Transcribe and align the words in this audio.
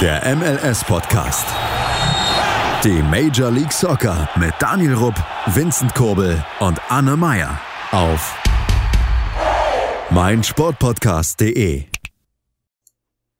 Der 0.00 0.36
MLS-Podcast. 0.36 1.44
Die 2.84 3.02
Major 3.02 3.50
League 3.50 3.72
Soccer 3.72 4.28
mit 4.38 4.54
Daniel 4.60 4.94
Rupp, 4.94 5.16
Vincent 5.46 5.92
Kurbel 5.92 6.40
und 6.60 6.80
Anne 6.88 7.16
Meyer 7.16 7.60
auf 7.90 8.40
meinsportpodcast.de. 10.12 11.86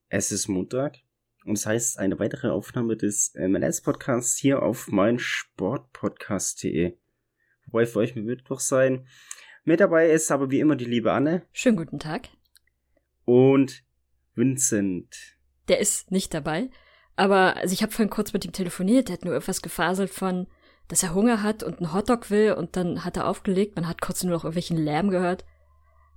Es 0.09 0.33
ist 0.33 0.49
Montag 0.49 0.97
und 1.45 1.53
es 1.53 1.63
das 1.63 1.71
heißt 1.71 2.01
eine 2.01 2.19
weitere 2.19 2.49
Aufnahme 2.49 2.97
des 2.97 3.33
MLS-Podcasts 3.37 4.37
hier 4.37 4.61
auf 4.61 4.89
meinsportpodcast.de. 4.89 6.97
Wobei 7.67 7.87
für 7.87 8.01
euch 8.01 8.17
wird 8.17 8.51
doch 8.51 8.59
sein. 8.59 9.07
Mit 9.63 9.79
dabei 9.79 10.11
ist 10.11 10.33
aber 10.33 10.51
wie 10.51 10.59
immer 10.59 10.75
die 10.75 10.87
liebe 10.87 11.13
Anne. 11.13 11.47
Schönen 11.53 11.77
guten 11.77 12.01
Tag. 12.01 12.31
Und 13.27 13.85
Vincent. 14.35 15.38
Der 15.69 15.79
ist 15.79 16.11
nicht 16.11 16.35
dabei. 16.35 16.71
Aber 17.17 17.57
also 17.57 17.73
ich 17.73 17.83
habe 17.83 17.93
vorhin 17.93 18.11
kurz 18.11 18.33
mit 18.33 18.45
ihm 18.45 18.53
telefoniert, 18.53 19.09
der 19.09 19.15
hat 19.15 19.25
nur 19.25 19.35
etwas 19.35 19.61
gefaselt 19.61 20.11
von, 20.11 20.47
dass 20.87 21.03
er 21.03 21.15
Hunger 21.15 21.43
hat 21.43 21.63
und 21.63 21.79
einen 21.79 21.93
Hotdog 21.93 22.31
will 22.31 22.53
und 22.53 22.77
dann 22.77 23.05
hat 23.05 23.17
er 23.17 23.27
aufgelegt, 23.27 23.77
man 23.77 23.89
hat 23.89 24.01
kurz 24.01 24.23
nur 24.23 24.33
noch 24.33 24.45
irgendwelchen 24.45 24.79
Lärm 24.79 25.11
gehört. 25.11 25.45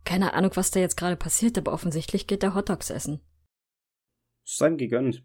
Keine 0.05 0.33
Ahnung, 0.33 0.51
was 0.55 0.71
da 0.71 0.79
jetzt 0.79 0.97
gerade 0.97 1.15
passiert, 1.15 1.57
aber 1.57 1.73
offensichtlich 1.73 2.27
geht 2.27 2.43
er 2.43 2.55
Hotdogs 2.55 2.89
essen. 2.89 3.19
Sein 4.43 4.77
gegönnt. 4.77 5.23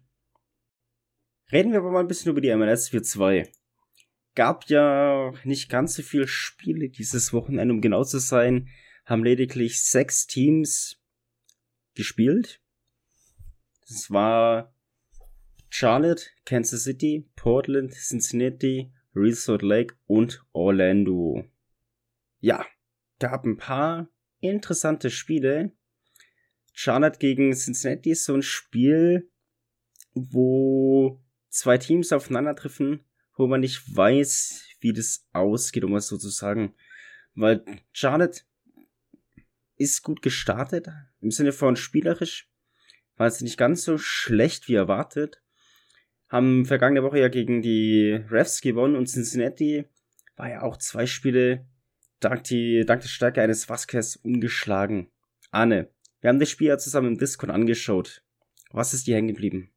Reden 1.51 1.71
wir 1.71 1.79
aber 1.79 1.91
mal 1.91 2.01
ein 2.01 2.07
bisschen 2.07 2.31
über 2.31 2.41
die 2.41 2.53
MLS 2.55 2.91
4-2. 2.91 3.47
Gab 4.35 4.67
ja 4.69 5.31
nicht 5.43 5.69
ganz 5.69 5.95
so 5.95 6.03
viele 6.03 6.27
Spiele 6.27 6.89
dieses 6.89 7.33
Wochenende, 7.33 7.73
um 7.73 7.81
genau 7.81 8.03
zu 8.03 8.19
sein, 8.19 8.67
haben 9.05 9.23
lediglich 9.23 9.83
sechs 9.83 10.27
Teams 10.27 11.01
gespielt. 11.95 12.61
Das 13.87 14.11
war 14.11 14.73
Charlotte, 15.69 16.23
Kansas 16.45 16.83
City, 16.83 17.29
Portland, 17.35 17.93
Cincinnati, 17.93 18.91
Resort 19.15 19.61
Lake 19.61 19.95
und 20.07 20.43
Orlando. 20.51 21.45
Ja, 22.39 22.65
gab 23.19 23.45
ein 23.45 23.57
paar 23.57 24.09
interessante 24.39 25.09
Spiele. 25.09 25.71
Charlotte 26.73 27.17
gegen 27.17 27.53
Cincinnati 27.53 28.11
ist 28.11 28.25
so 28.25 28.33
ein 28.33 28.43
Spiel, 28.43 29.31
wo 30.13 31.23
zwei 31.49 31.77
Teams 31.77 32.11
aufeinandertreffen, 32.11 33.05
wo 33.35 33.47
man 33.47 33.61
nicht 33.61 33.95
weiß, 33.95 34.67
wie 34.81 34.93
das 34.93 35.27
ausgeht, 35.31 35.83
um 35.83 35.95
es 35.95 36.07
so 36.07 36.17
zu 36.17 36.29
sagen. 36.29 36.75
Weil 37.33 37.63
Charlotte 37.93 38.41
ist 39.75 40.03
gut 40.03 40.21
gestartet, 40.21 40.87
im 41.21 41.31
Sinne 41.31 41.51
von 41.51 41.75
spielerisch, 41.75 42.51
war 43.17 43.27
es 43.27 43.41
nicht 43.41 43.57
ganz 43.57 43.83
so 43.83 43.97
schlecht 43.97 44.67
wie 44.67 44.75
erwartet. 44.75 45.41
Haben 46.29 46.65
vergangene 46.65 47.03
Woche 47.03 47.19
ja 47.19 47.27
gegen 47.27 47.61
die 47.61 48.11
Refs 48.29 48.61
gewonnen 48.61 48.95
und 48.95 49.07
Cincinnati 49.07 49.85
war 50.35 50.49
ja 50.49 50.61
auch 50.61 50.77
zwei 50.77 51.05
Spiele 51.05 51.65
dank, 52.19 52.43
die, 52.45 52.83
dank 52.85 53.01
der 53.01 53.09
Stärke 53.09 53.41
eines 53.41 53.69
Vasquez 53.69 54.17
ungeschlagen. 54.17 55.09
Anne, 55.51 55.89
wir 56.21 56.29
haben 56.29 56.39
das 56.39 56.49
Spiel 56.49 56.67
ja 56.67 56.77
zusammen 56.77 57.13
im 57.13 57.17
Discord 57.17 57.51
angeschaut. 57.51 58.23
Was 58.71 58.93
ist 58.93 59.07
dir 59.07 59.15
hängen 59.15 59.29
geblieben? 59.29 59.71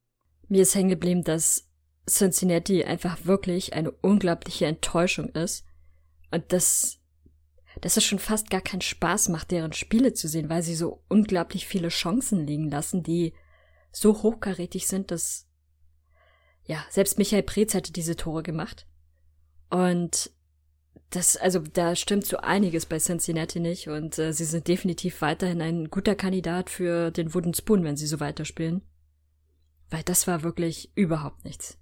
Mir 0.49 0.63
ist 0.63 0.75
hängen 0.75 0.89
geblieben, 0.89 1.23
dass 1.23 1.69
Cincinnati 2.09 2.85
einfach 2.85 3.25
wirklich 3.25 3.73
eine 3.73 3.91
unglaubliche 3.91 4.67
Enttäuschung 4.67 5.29
ist. 5.31 5.65
Und 6.31 6.53
dass, 6.53 7.00
dass 7.81 7.97
es 7.97 8.05
schon 8.05 8.19
fast 8.19 8.51
gar 8.51 8.61
keinen 8.61 8.81
Spaß 8.81 9.29
macht, 9.29 9.51
deren 9.51 9.73
Spiele 9.73 10.13
zu 10.13 10.29
sehen, 10.29 10.49
weil 10.49 10.63
sie 10.63 10.75
so 10.75 11.03
unglaublich 11.09 11.67
viele 11.67 11.89
Chancen 11.89 12.47
liegen 12.47 12.71
lassen, 12.71 13.03
die 13.03 13.33
so 13.93 14.23
hochkarätig 14.23 14.87
sind, 14.87 15.11
dass, 15.11 15.49
ja, 16.65 16.85
selbst 16.91 17.19
Michael 17.19 17.43
Preetz 17.43 17.75
hätte 17.75 17.93
diese 17.93 18.17
Tore 18.17 18.43
gemacht. 18.43 18.87
Und 19.71 20.31
das, 21.11 21.37
also 21.37 21.59
da 21.59 21.97
stimmt 21.97 22.27
so 22.27 22.39
einiges 22.39 22.87
bei 22.87 22.99
Cincinnati 22.99 23.59
nicht 23.59 23.89
und 23.89 24.19
äh, 24.19 24.33
sie 24.33 24.45
sind 24.45 24.69
definitiv 24.69 25.21
weiterhin 25.23 25.61
ein 25.61 25.91
guter 25.91 26.15
Kandidat 26.15 26.71
für 26.71 27.11
den 27.11 27.35
Wooden 27.35 27.55
Spoon, 27.55 27.83
wenn 27.85 27.97
sie 27.97 28.07
so 28.07 28.21
weiterspielen. 28.21 28.83
Weil 29.91 30.05
das 30.05 30.29
war 30.29 30.45
wirklich 30.45 30.93
überhaupt 30.95 31.45
nichts. 31.45 31.79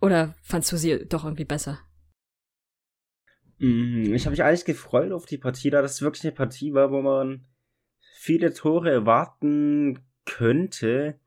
Oder 0.00 0.34
fandst 0.42 0.72
du 0.72 0.76
sie 0.76 1.06
doch 1.06 1.24
irgendwie 1.24 1.44
besser? 1.44 1.78
Mm, 3.60 4.14
ich 4.14 4.24
habe 4.24 4.32
mich 4.32 4.42
eigentlich 4.42 4.64
gefreut 4.64 5.12
auf 5.12 5.26
die 5.26 5.38
Partie, 5.38 5.70
da 5.70 5.82
das 5.82 6.00
wirklich 6.00 6.24
eine 6.24 6.32
Partie 6.32 6.72
war, 6.72 6.90
wo 6.90 7.02
man 7.02 7.44
viele 8.14 8.54
Tore 8.54 8.90
erwarten 8.90 10.00
könnte. 10.24 11.20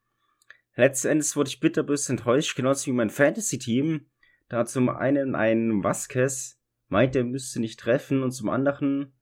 Letzten 0.76 1.10
Endes 1.10 1.36
wurde 1.36 1.50
ich 1.50 1.60
bitterbös 1.60 2.10
enttäuscht, 2.10 2.56
genauso 2.56 2.88
wie 2.88 2.96
mein 2.96 3.12
Fantasy-Team. 3.12 4.08
Da 4.50 4.66
zum 4.66 4.90
einen 4.90 5.36
ein 5.36 5.84
Vasquez 5.84 6.60
meint, 6.88 7.16
er 7.16 7.24
müsste 7.24 7.60
nicht 7.60 7.80
treffen 7.80 8.24
und 8.24 8.32
zum 8.32 8.50
anderen 8.50 9.14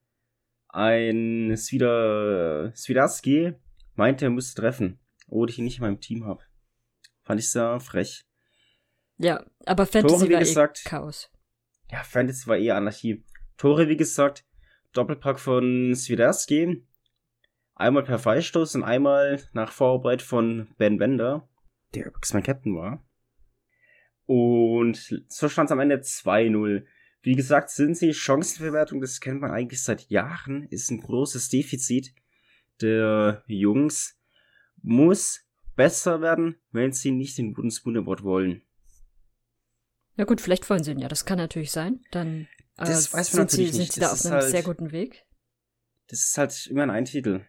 ein 0.68 1.54
Svida, 1.54 2.72
Svidaski 2.74 3.52
meinte, 3.94 4.24
er 4.24 4.30
müsste 4.30 4.62
treffen, 4.62 4.98
obwohl 5.26 5.50
ich 5.50 5.58
ihn 5.58 5.64
nicht 5.64 5.78
in 5.78 5.82
meinem 5.82 6.00
Team 6.00 6.24
habe. 6.24 6.42
Fand 7.24 7.40
ich 7.40 7.50
sehr 7.50 7.78
frech. 7.78 8.24
Ja, 9.18 9.44
aber 9.66 9.84
Fantasy 9.84 10.14
Tore, 10.16 10.28
wie 10.28 10.32
war 10.32 10.40
gesagt, 10.40 10.82
eh 10.86 10.88
Chaos. 10.88 11.30
Ja, 11.92 12.02
Fantasy 12.04 12.46
war 12.46 12.56
eher 12.56 12.76
Anarchie. 12.76 13.22
Tore, 13.58 13.86
wie 13.90 13.98
gesagt, 13.98 14.46
Doppelpack 14.94 15.38
von 15.38 15.94
Swiderski. 15.94 16.86
Einmal 17.74 18.02
per 18.02 18.18
Freistoß 18.18 18.76
und 18.76 18.82
einmal 18.82 19.42
nach 19.52 19.72
Vorarbeit 19.72 20.22
von 20.22 20.68
Ben 20.78 20.96
Bender, 20.96 21.48
der 21.94 22.06
übrigens 22.06 22.32
mein 22.32 22.42
Captain 22.42 22.74
war. 22.74 23.06
Und 24.24 25.24
so 25.28 25.50
stand 25.50 25.68
es 25.68 25.72
am 25.72 25.80
Ende 25.80 25.96
2-0. 25.96 26.86
Wie 27.20 27.34
gesagt, 27.34 27.68
sind 27.68 27.94
sie 27.96 28.14
Chancenverwertung, 28.14 29.02
das 29.02 29.20
kennt 29.20 29.42
man 29.42 29.50
eigentlich 29.50 29.82
seit 29.82 30.08
Jahren, 30.08 30.66
ist 30.68 30.90
ein 30.90 31.00
großes 31.00 31.50
Defizit 31.50 32.14
der 32.80 33.44
Jungs. 33.46 34.18
Muss 34.80 35.46
besser 35.76 36.22
werden, 36.22 36.56
wenn 36.70 36.92
sie 36.92 37.10
nicht 37.10 37.36
den 37.36 37.52
guten 37.52 37.70
Spoon 37.70 37.98
Award 37.98 38.22
wollen. 38.22 38.62
Ja 40.16 40.24
gut, 40.24 40.40
vielleicht 40.40 40.68
wollen 40.68 40.84
sie 40.84 40.92
ihn 40.92 40.98
ja, 40.98 41.08
das 41.08 41.24
kann 41.24 41.38
natürlich 41.38 41.70
sein. 41.70 42.04
Dann 42.10 42.48
äh, 42.76 42.84
Das 42.86 43.12
weiß 43.12 43.32
man 43.34 43.48
sind, 43.48 43.50
sie, 43.50 43.56
natürlich 43.56 43.70
sind 43.72 43.80
nicht. 43.80 43.92
sie 43.94 44.00
da 44.00 44.06
Das 44.06 44.12
auf 44.12 44.18
ist 44.20 44.26
einem 44.26 44.34
halt- 44.42 44.50
sehr 44.50 44.62
guten 44.62 44.92
Weg. 44.92 45.24
Das 46.08 46.20
ist 46.20 46.36
halt 46.38 46.66
immer 46.66 46.90
ein 46.92 47.04
Titel. 47.06 47.44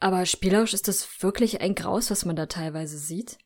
Aber 0.00 0.24
spielerisch 0.26 0.74
ist 0.74 0.88
das 0.88 1.06
wirklich 1.22 1.60
ein 1.60 1.74
Graus, 1.74 2.10
was 2.10 2.24
man 2.24 2.36
da 2.36 2.46
teilweise 2.46 2.96
sieht. 2.98 3.36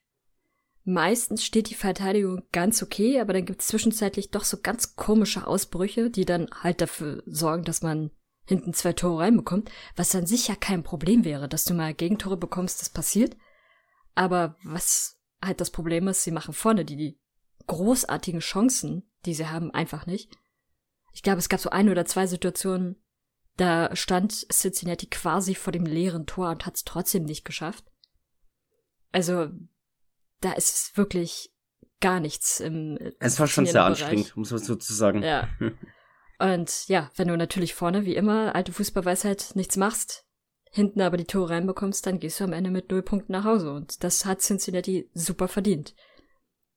Meistens 0.84 1.44
steht 1.44 1.70
die 1.70 1.74
Verteidigung 1.76 2.42
ganz 2.52 2.82
okay, 2.82 3.20
aber 3.20 3.32
dann 3.32 3.46
gibt 3.46 3.60
es 3.62 3.68
zwischenzeitlich 3.68 4.30
doch 4.30 4.44
so 4.44 4.58
ganz 4.60 4.96
komische 4.96 5.46
Ausbrüche, 5.46 6.10
die 6.10 6.24
dann 6.24 6.48
halt 6.52 6.80
dafür 6.80 7.22
sorgen, 7.26 7.62
dass 7.64 7.82
man 7.82 8.10
hinten 8.46 8.74
zwei 8.74 8.92
Tore 8.92 9.22
reinbekommt, 9.22 9.70
was 9.94 10.10
dann 10.10 10.26
sicher 10.26 10.56
kein 10.56 10.82
Problem 10.82 11.24
wäre, 11.24 11.48
dass 11.48 11.64
du 11.64 11.74
mal 11.74 11.94
Gegentore 11.94 12.36
bekommst, 12.36 12.80
das 12.80 12.90
passiert. 12.90 13.36
Aber 14.16 14.56
was 14.64 15.20
halt 15.40 15.60
das 15.60 15.70
Problem 15.70 16.08
ist, 16.08 16.24
sie 16.24 16.32
machen 16.32 16.52
vorne 16.52 16.84
die, 16.84 16.96
die 16.96 17.18
großartigen 17.66 18.40
Chancen, 18.40 19.10
die 19.24 19.34
sie 19.34 19.48
haben, 19.48 19.70
einfach 19.70 20.06
nicht. 20.06 20.30
Ich 21.12 21.22
glaube, 21.22 21.38
es 21.38 21.48
gab 21.48 21.60
so 21.60 21.70
ein 21.70 21.88
oder 21.88 22.04
zwei 22.04 22.26
Situationen, 22.26 22.96
da 23.56 23.94
stand 23.94 24.46
Cincinnati 24.50 25.06
quasi 25.06 25.54
vor 25.54 25.72
dem 25.72 25.84
leeren 25.84 26.26
Tor 26.26 26.50
und 26.50 26.64
hat 26.64 26.76
es 26.76 26.84
trotzdem 26.84 27.24
nicht 27.24 27.44
geschafft. 27.44 27.84
Also, 29.12 29.50
da 30.40 30.52
ist 30.52 30.96
wirklich 30.96 31.52
gar 32.00 32.20
nichts 32.20 32.60
im. 32.60 32.98
Es 33.20 33.38
war 33.38 33.46
schon 33.46 33.66
sehr 33.66 33.74
Bereich. 33.74 34.02
anstrengend, 34.02 34.36
muss 34.36 34.50
man 34.50 34.60
so 34.60 34.74
zu 34.74 34.92
sagen. 34.94 35.22
Ja. 35.22 35.48
Und 36.38 36.88
ja, 36.88 37.10
wenn 37.14 37.28
du 37.28 37.36
natürlich 37.36 37.72
vorne, 37.72 38.04
wie 38.04 38.16
immer, 38.16 38.56
alte 38.56 38.72
Fußballweisheit, 38.72 39.52
nichts 39.54 39.76
machst, 39.76 40.26
hinten 40.72 41.00
aber 41.00 41.16
die 41.16 41.24
Tore 41.24 41.50
reinbekommst, 41.50 42.04
dann 42.04 42.18
gehst 42.18 42.40
du 42.40 42.44
am 42.44 42.52
Ende 42.52 42.70
mit 42.70 42.90
null 42.90 43.02
Punkten 43.02 43.30
nach 43.30 43.44
Hause. 43.44 43.72
Und 43.72 44.02
das 44.02 44.24
hat 44.24 44.40
Cincinnati 44.40 45.08
super 45.14 45.46
verdient. 45.46 45.94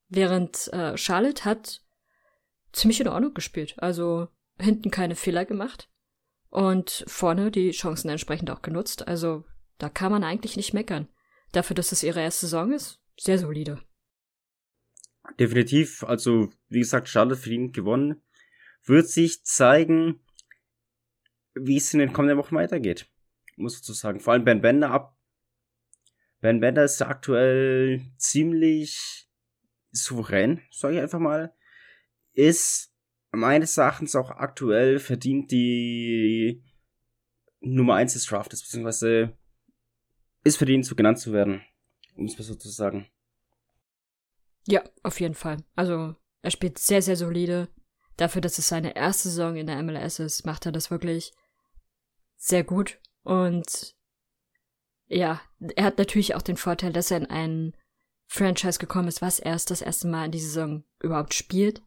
Während 0.08 0.72
äh, 0.74 0.98
Charlotte 0.98 1.46
hat 1.46 1.82
ziemlich 2.72 3.02
in 3.02 3.08
Ordnung 3.08 3.34
gespielt. 3.34 3.76
Also 3.78 4.28
hinten 4.60 4.92
keine 4.92 5.16
Fehler 5.16 5.46
gemacht. 5.46 5.90
Und 6.50 7.04
vorne 7.08 7.52
die 7.52 7.72
Chancen 7.72 8.10
entsprechend 8.10 8.50
auch 8.50 8.62
genutzt. 8.62 9.08
Also 9.08 9.44
da 9.78 9.90
kann 9.90 10.12
man 10.12 10.24
eigentlich 10.24 10.56
nicht 10.56 10.74
meckern. 10.74 11.08
Dafür, 11.52 11.76
dass 11.76 11.92
es 11.92 12.04
ihre 12.04 12.22
erste 12.22 12.46
Saison 12.46 12.72
ist, 12.72 13.02
sehr 13.18 13.40
solide. 13.40 13.82
Definitiv, 15.40 16.04
also 16.04 16.50
wie 16.70 16.80
gesagt, 16.80 17.10
Charlotte 17.10 17.42
verdient 17.42 17.74
gewonnen. 17.74 18.22
Wird 18.84 19.08
sich 19.08 19.44
zeigen, 19.44 20.24
wie 21.56 21.78
es 21.78 21.94
in 21.94 22.00
den 22.00 22.14
kommenden 22.14 22.38
Wochen 22.38 22.56
weitergeht. 22.56 23.10
Muss 23.58 23.78
ich 23.80 23.84
so. 23.84 23.94
Vor 24.20 24.34
allem 24.34 24.46
Ben 24.46 24.62
Bender 24.62 24.92
ab. 24.92 25.18
Ben 26.42 26.60
Bender 26.60 26.84
ist 26.84 27.02
aktuell 27.02 28.06
ziemlich 28.18 29.25
souverän, 29.96 30.62
sage 30.72 30.96
ich 30.96 31.02
einfach 31.02 31.20
mal. 31.20 31.54
Ist 32.34 32.94
meines 33.32 33.78
Erachtens 33.78 34.16
auch 34.16 34.32
aktuell 34.32 35.00
verdient 35.00 35.52
die 35.52 36.64
Nummer 37.62 37.96
1 37.96 38.14
des 38.14 38.26
Draftes, 38.26 38.62
beziehungsweise 38.62 39.38
ist 40.44 40.58
verdient, 40.58 40.86
so 40.86 40.96
genannt 40.96 41.20
zu 41.20 41.34
werden. 41.34 41.62
Um 42.16 42.26
es 42.26 42.38
mal 42.38 42.44
so 42.44 42.56
zu 42.56 42.70
sagen. 42.70 43.08
Ja, 44.68 44.84
auf 45.04 45.20
jeden 45.20 45.36
Fall. 45.36 45.58
Also, 45.76 46.16
er 46.42 46.52
spielt 46.52 46.80
sehr, 46.80 47.02
sehr 47.02 47.16
solide. 47.16 47.70
Dafür, 48.18 48.42
dass 48.42 48.58
es 48.58 48.68
seine 48.68 48.96
erste 48.96 49.30
Saison 49.30 49.56
in 49.58 49.68
der 49.68 49.82
MLS 49.84 50.20
ist, 50.20 50.46
macht 50.46 50.66
er 50.66 50.72
das 50.72 50.90
wirklich 50.90 51.34
sehr 52.38 52.64
gut. 52.64 53.00
Und 53.24 53.96
ja, 55.08 55.42
er 55.76 55.86
hat 55.86 55.98
natürlich 55.98 56.36
auch 56.36 56.42
den 56.42 56.58
Vorteil, 56.58 56.94
dass 56.94 57.12
er 57.12 57.18
in 57.18 57.26
ein 57.26 57.76
Franchise 58.28 58.80
gekommen 58.80 59.08
ist, 59.08 59.22
was 59.22 59.40
erst 59.40 59.72
das 59.72 59.82
erste 59.82 60.08
Mal 60.08 60.26
in 60.26 60.32
dieser 60.32 60.48
Saison 60.48 60.84
überhaupt 61.00 61.34
spielt. 61.34 61.82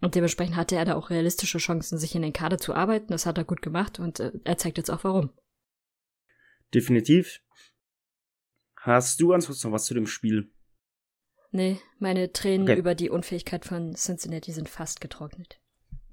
Und 0.00 0.14
dementsprechend 0.14 0.56
hatte 0.56 0.76
er 0.76 0.84
da 0.84 0.94
auch 0.94 1.10
realistische 1.10 1.58
Chancen, 1.58 1.98
sich 1.98 2.14
in 2.14 2.22
den 2.22 2.32
Kader 2.32 2.58
zu 2.58 2.74
arbeiten. 2.74 3.08
Das 3.08 3.26
hat 3.26 3.38
er 3.38 3.44
gut 3.44 3.62
gemacht 3.62 3.98
und 3.98 4.20
äh, 4.20 4.32
er 4.44 4.56
zeigt 4.56 4.78
jetzt 4.78 4.90
auch 4.90 5.04
warum. 5.04 5.30
Definitiv. 6.72 7.40
Hast 8.76 9.20
du 9.20 9.32
ansonsten 9.32 9.68
noch 9.68 9.74
was 9.74 9.84
zu 9.84 9.94
dem 9.94 10.06
Spiel? 10.06 10.50
Nee, 11.52 11.80
meine 11.98 12.32
Tränen 12.32 12.68
okay. 12.68 12.78
über 12.78 12.94
die 12.94 13.10
Unfähigkeit 13.10 13.64
von 13.64 13.94
Cincinnati 13.94 14.52
sind 14.52 14.68
fast 14.68 15.00
getrocknet. 15.00 15.60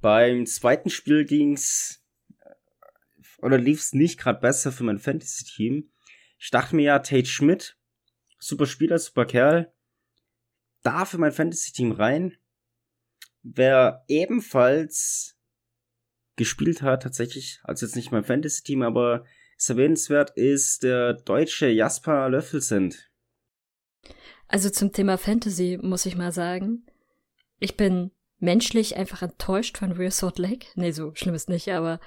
Beim 0.01 0.45
zweiten 0.45 0.89
Spiel 0.89 1.25
ging's 1.25 2.03
äh, 2.39 2.49
oder 3.41 3.57
lief's 3.57 3.93
nicht 3.93 4.19
gerade 4.19 4.39
besser 4.39 4.71
für 4.71 4.83
mein 4.83 4.99
Fantasy-Team. 4.99 5.91
Ich 6.39 6.49
dachte 6.49 6.75
mir 6.75 6.83
ja, 6.83 6.99
Tate 6.99 7.27
Schmidt, 7.27 7.76
super 8.39 8.65
Spieler, 8.65 8.99
super 8.99 9.25
Kerl, 9.25 9.73
da 10.83 11.05
für 11.05 11.17
mein 11.17 11.31
Fantasy-Team 11.31 11.91
rein. 11.91 12.37
Wer 13.43 14.03
ebenfalls 14.07 15.37
gespielt 16.35 16.81
hat, 16.81 17.03
tatsächlich, 17.03 17.59
also 17.63 17.85
jetzt 17.85 17.95
nicht 17.95 18.11
mein 18.11 18.23
Fantasy-Team, 18.23 18.83
aber 18.83 19.25
ist 19.57 19.69
erwähnenswert, 19.69 20.31
ist 20.37 20.83
der 20.83 21.13
deutsche 21.13 21.67
Jasper 21.67 22.29
Löffelsend. 22.29 23.09
Also 24.47 24.69
zum 24.69 24.93
Thema 24.93 25.17
Fantasy 25.17 25.79
muss 25.81 26.05
ich 26.05 26.15
mal 26.15 26.31
sagen, 26.31 26.85
ich 27.59 27.75
bin 27.75 28.11
menschlich 28.39 28.95
einfach 28.95 29.23
enttäuscht 29.23 29.77
von 29.77 29.91
Real 29.91 30.11
Salt 30.11 30.37
Lake. 30.37 30.67
Nee, 30.75 30.91
so 30.91 31.13
schlimm 31.15 31.35
ist 31.35 31.49
nicht, 31.49 31.69
aber 31.69 31.99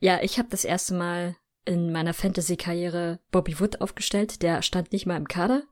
ja, 0.00 0.20
ich 0.22 0.38
habe 0.38 0.48
das 0.48 0.64
erste 0.64 0.94
Mal 0.94 1.36
in 1.68 1.92
meiner 1.92 2.14
Fantasy-Karriere 2.14 3.20
Bobby 3.30 3.60
Wood 3.60 3.80
aufgestellt. 3.80 4.42
Der 4.42 4.62
stand 4.62 4.92
nicht 4.92 5.06
mal 5.06 5.16
im 5.16 5.28
Kader. 5.28 5.62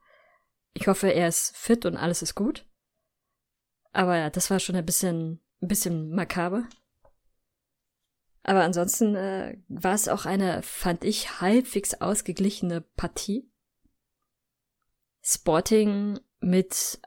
Ich 0.75 0.89
hoffe, 0.89 1.09
er 1.09 1.29
ist 1.29 1.57
fit 1.57 1.87
und 1.87 1.97
alles 1.97 2.23
ist 2.23 2.35
gut. 2.35 2.67
Aber 3.93 4.17
ja, 4.17 4.29
das 4.29 4.51
war 4.51 4.61
schon 4.61 4.77
ein 4.77 4.85
bisschen, 4.85 5.41
ein 5.63 5.69
bisschen 5.69 6.11
makaber. 6.11 6.69
Aber 8.43 8.63
ansonsten 8.63 9.17
äh, 9.17 9.57
war 9.69 9.95
es 9.95 10.07
auch 10.07 10.27
eine, 10.27 10.63
fand 10.63 11.03
ich, 11.03 11.41
halbwegs 11.41 11.95
ausgeglichene 11.95 12.83
Partie. 12.83 13.51
Sporting 15.23 16.21
mit, 16.39 17.01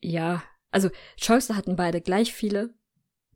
ja, 0.00 0.42
also 0.72 0.90
Chancen 1.20 1.56
hatten 1.56 1.76
beide 1.76 2.00
gleich 2.00 2.32
viele, 2.32 2.74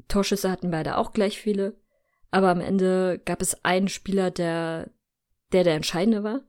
Torschüsse 0.09 0.50
hatten 0.50 0.71
beide 0.73 0.97
auch 0.97 1.12
gleich 1.12 1.38
viele, 1.38 1.80
aber 2.31 2.50
am 2.50 2.61
Ende 2.61 3.21
gab 3.25 3.43
es 3.43 3.65
einen 3.65 3.88
Spieler, 3.88 4.31
der 4.31 4.91
der, 5.53 5.65
der 5.65 5.75
entscheidende 5.75 6.23
war, 6.23 6.41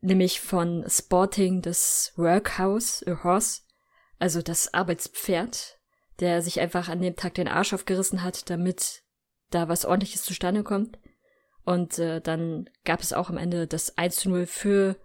nämlich 0.00 0.40
von 0.40 0.84
Sporting 0.88 1.62
das 1.62 2.12
Workhouse, 2.16 3.04
a 3.06 3.22
Horse, 3.22 3.62
also 4.18 4.42
das 4.42 4.74
Arbeitspferd, 4.74 5.78
der 6.20 6.42
sich 6.42 6.60
einfach 6.60 6.88
an 6.88 7.00
dem 7.00 7.16
Tag 7.16 7.34
den 7.34 7.48
Arsch 7.48 7.72
aufgerissen 7.72 8.22
hat, 8.22 8.48
damit 8.50 9.02
da 9.50 9.68
was 9.68 9.84
ordentliches 9.84 10.22
zustande 10.24 10.62
kommt. 10.62 10.98
Und 11.64 11.98
äh, 11.98 12.20
dann 12.20 12.70
gab 12.84 13.00
es 13.00 13.12
auch 13.12 13.28
am 13.28 13.36
Ende 13.36 13.66
das 13.66 13.98
1 13.98 14.16
zu 14.16 14.30
0 14.30 14.46
für 14.46 14.96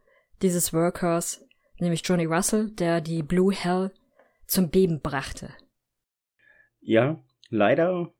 dieses 0.41 0.73
Workhorse, 0.73 1.47
nämlich 1.79 2.01
Johnny 2.05 2.25
Russell, 2.25 2.71
der 2.71 3.01
die 3.01 3.23
Blue 3.23 3.53
Hell 3.53 3.91
zum 4.47 4.69
Beben 4.69 5.01
brachte. 5.01 5.53
Ja, 6.79 7.23
leider 7.49 8.13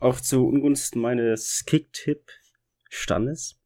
auch 0.00 0.20
zu 0.20 0.46
Ungunsten 0.46 1.00
meines 1.00 1.64
Kick-Tipp-Standes. 1.66 3.60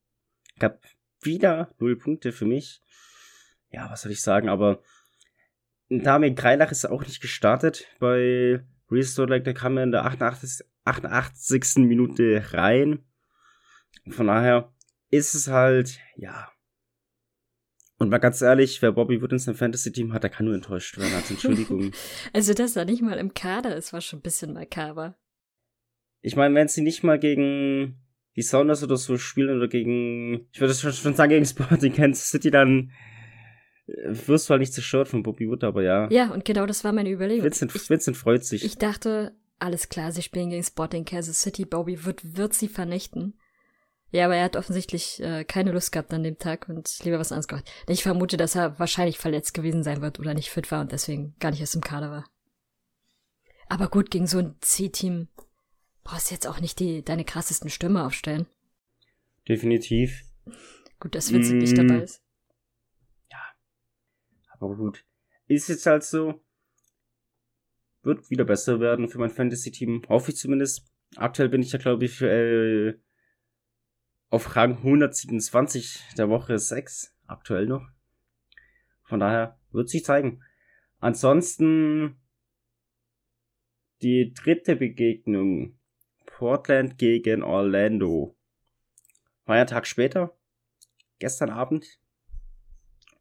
Gab 0.59 0.83
wieder 1.23 1.75
null 1.79 1.97
Punkte 1.97 2.33
für 2.33 2.45
mich. 2.45 2.83
Ja, 3.71 3.91
was 3.91 4.03
soll 4.03 4.13
ich 4.13 4.23
sagen, 4.23 4.49
aber 4.49 4.83
Damir 5.89 6.33
Greilach 6.33 6.71
ist 6.71 6.85
auch 6.85 7.05
nicht 7.05 7.21
gestartet 7.21 7.87
bei 7.99 8.65
Restore 8.91 9.29
Like, 9.29 9.45
der 9.45 9.55
kam 9.55 9.77
ja 9.77 9.83
in 9.83 9.93
der 9.93 10.05
88, 10.05 10.67
88. 10.85 11.77
Minute 11.77 12.45
rein. 12.53 13.05
Von 14.09 14.27
daher 14.27 14.73
ist 15.11 15.35
es 15.35 15.49
halt, 15.49 15.99
ja. 16.17 16.51
Und 17.99 18.11
mal 18.11 18.19
ganz 18.19 18.43
ehrlich, 18.43 18.83
wer 18.83 18.93
Bobby 18.93 19.23
Wood 19.23 19.33
in 19.33 19.39
seinem 19.39 19.55
Fantasy-Team 19.55 20.13
hat, 20.13 20.25
der 20.25 20.31
kann 20.31 20.47
nur 20.47 20.55
enttäuscht 20.55 20.99
werden. 20.99 21.15
Also 21.15 21.35
Entschuldigung. 21.35 21.93
also, 22.33 22.53
dass 22.53 22.77
er 22.77 22.85
nicht 22.85 23.03
mal 23.03 23.19
im 23.19 23.35
Kader 23.35 23.77
ist, 23.77 23.93
war 23.93 24.01
schon 24.01 24.19
ein 24.19 24.23
bisschen 24.23 24.53
makaber. 24.53 25.17
Ich 26.25 26.37
meine, 26.37 26.55
wenn 26.55 26.69
sie 26.69 26.81
nicht 26.81 27.05
mal 27.05 27.19
gegen 27.19 27.99
die 28.35 28.43
Sounders 28.43 28.83
oder 28.83 28.97
so 28.97 29.19
spielen 29.19 29.55
oder 29.55 29.69
gegen, 29.69 30.49
ich 30.53 30.61
würde 30.61 30.73
schon 30.73 31.15
sagen, 31.15 31.29
gegen 31.29 31.45
Sporting 31.45 31.93
Kansas 31.93 32.31
City, 32.31 32.51
dann 32.51 32.93
wirst 33.87 34.49
du 34.49 34.53
halt 34.53 34.61
nicht 34.61 34.73
zerstört 34.73 35.07
von 35.07 35.23
Bobby 35.23 35.47
Wood, 35.47 35.65
aber 35.65 35.83
ja. 35.83 36.09
Ja, 36.11 36.33
und 36.33 36.47
genau 36.47 36.65
das 36.65 36.83
war 36.83 36.93
meine 36.93 37.11
Überlegung. 37.11 37.45
Vincent, 37.45 37.75
ich, 37.75 37.91
Vincent 37.91 38.17
freut 38.17 38.43
sich. 38.43 38.65
Ich 38.65 38.79
dachte, 38.79 39.37
alles 39.59 39.91
klar, 39.91 40.13
sie 40.13 40.23
spielen 40.23 40.49
gegen 40.49 40.65
Sporting 40.65 41.05
Kansas 41.05 41.43
City, 41.43 41.67
Bobby 41.67 42.07
Wood 42.07 42.23
wird 42.23 42.55
sie 42.55 42.69
vernichten. 42.69 43.39
Ja, 44.11 44.25
aber 44.25 44.37
er 44.37 44.45
hat 44.45 44.57
offensichtlich 44.57 45.23
äh, 45.23 45.45
keine 45.45 45.73
Lust 45.73 45.93
gehabt 45.93 46.15
an 46.15 46.23
dem 46.23 46.39
Tag 46.39 46.71
und 46.71 47.05
lieber 47.05 47.19
was 47.19 47.33
anderes 47.33 47.49
gemacht. 47.49 47.71
Ich 47.87 48.03
vermute, 48.03 48.39
dass 48.39 48.55
er 48.55 48.79
wahrscheinlich 48.79 49.19
verletzt 49.19 49.53
gewesen 49.53 49.83
sein 49.83 50.01
wird 50.01 50.19
oder 50.19 50.33
nicht 50.33 50.49
fit 50.49 50.71
war 50.71 50.81
und 50.81 50.93
deswegen 50.93 51.35
gar 51.39 51.51
nicht 51.51 51.61
erst 51.61 51.75
im 51.75 51.83
Kader 51.83 52.11
war. 52.11 52.25
Aber 53.69 53.89
gut, 53.89 54.11
gegen 54.11 54.27
so 54.27 54.39
ein 54.39 54.55
C-Team 54.61 55.29
brauchst 56.05 56.31
du 56.31 56.35
jetzt 56.35 56.47
auch 56.47 56.61
nicht 56.61 56.79
die, 56.79 57.03
deine 57.03 57.25
krassesten 57.25 57.71
Stürme 57.71 58.05
aufstellen. 58.05 58.47
Definitiv. 59.49 60.23
Gut, 61.01 61.15
dass 61.15 61.33
Vincent 61.33 61.57
mm. 61.57 61.59
nicht 61.59 61.77
dabei 61.77 62.03
ist. 62.03 62.25
Aber 64.65 64.77
gut. 64.77 65.05
Ist 65.47 65.69
jetzt 65.69 65.85
halt 65.85 66.05
so. 66.05 66.41
Wird 68.03 68.31
wieder 68.31 68.45
besser 68.45 68.81
werden 68.81 69.09
für 69.09 69.19
mein 69.19 69.31
Fantasy-Team. 69.31 70.05
Hoffe 70.09 70.31
ich 70.31 70.39
zumindest. 70.39 70.91
Aktuell 71.17 71.51
bin 71.51 71.63
ich 71.63 71.73
ja, 71.73 71.79
glaube 71.79 72.07
ich, 72.07 72.21
äh, 72.23 72.95
auf 74.31 74.57
Rang 74.57 74.79
127 74.79 76.01
der 76.17 76.31
Woche 76.31 76.59
6. 76.59 77.15
Aktuell 77.27 77.67
noch. 77.67 77.87
Von 79.03 79.21
daher 79.21 79.61
wird 79.71 79.91
sich 79.91 80.05
zeigen. 80.05 80.43
Ansonsten 80.99 82.17
die 84.01 84.33
dritte 84.33 84.77
Begegnung. 84.77 85.79
Portland 86.39 86.99
gegen 86.99 87.43
Orlando. 87.43 88.37
War 89.45 89.57
ja 89.57 89.63
ein 89.63 89.69
Tag 89.69 89.87
später. 89.87 90.37
Gestern 91.19 91.51
Abend. 91.51 91.99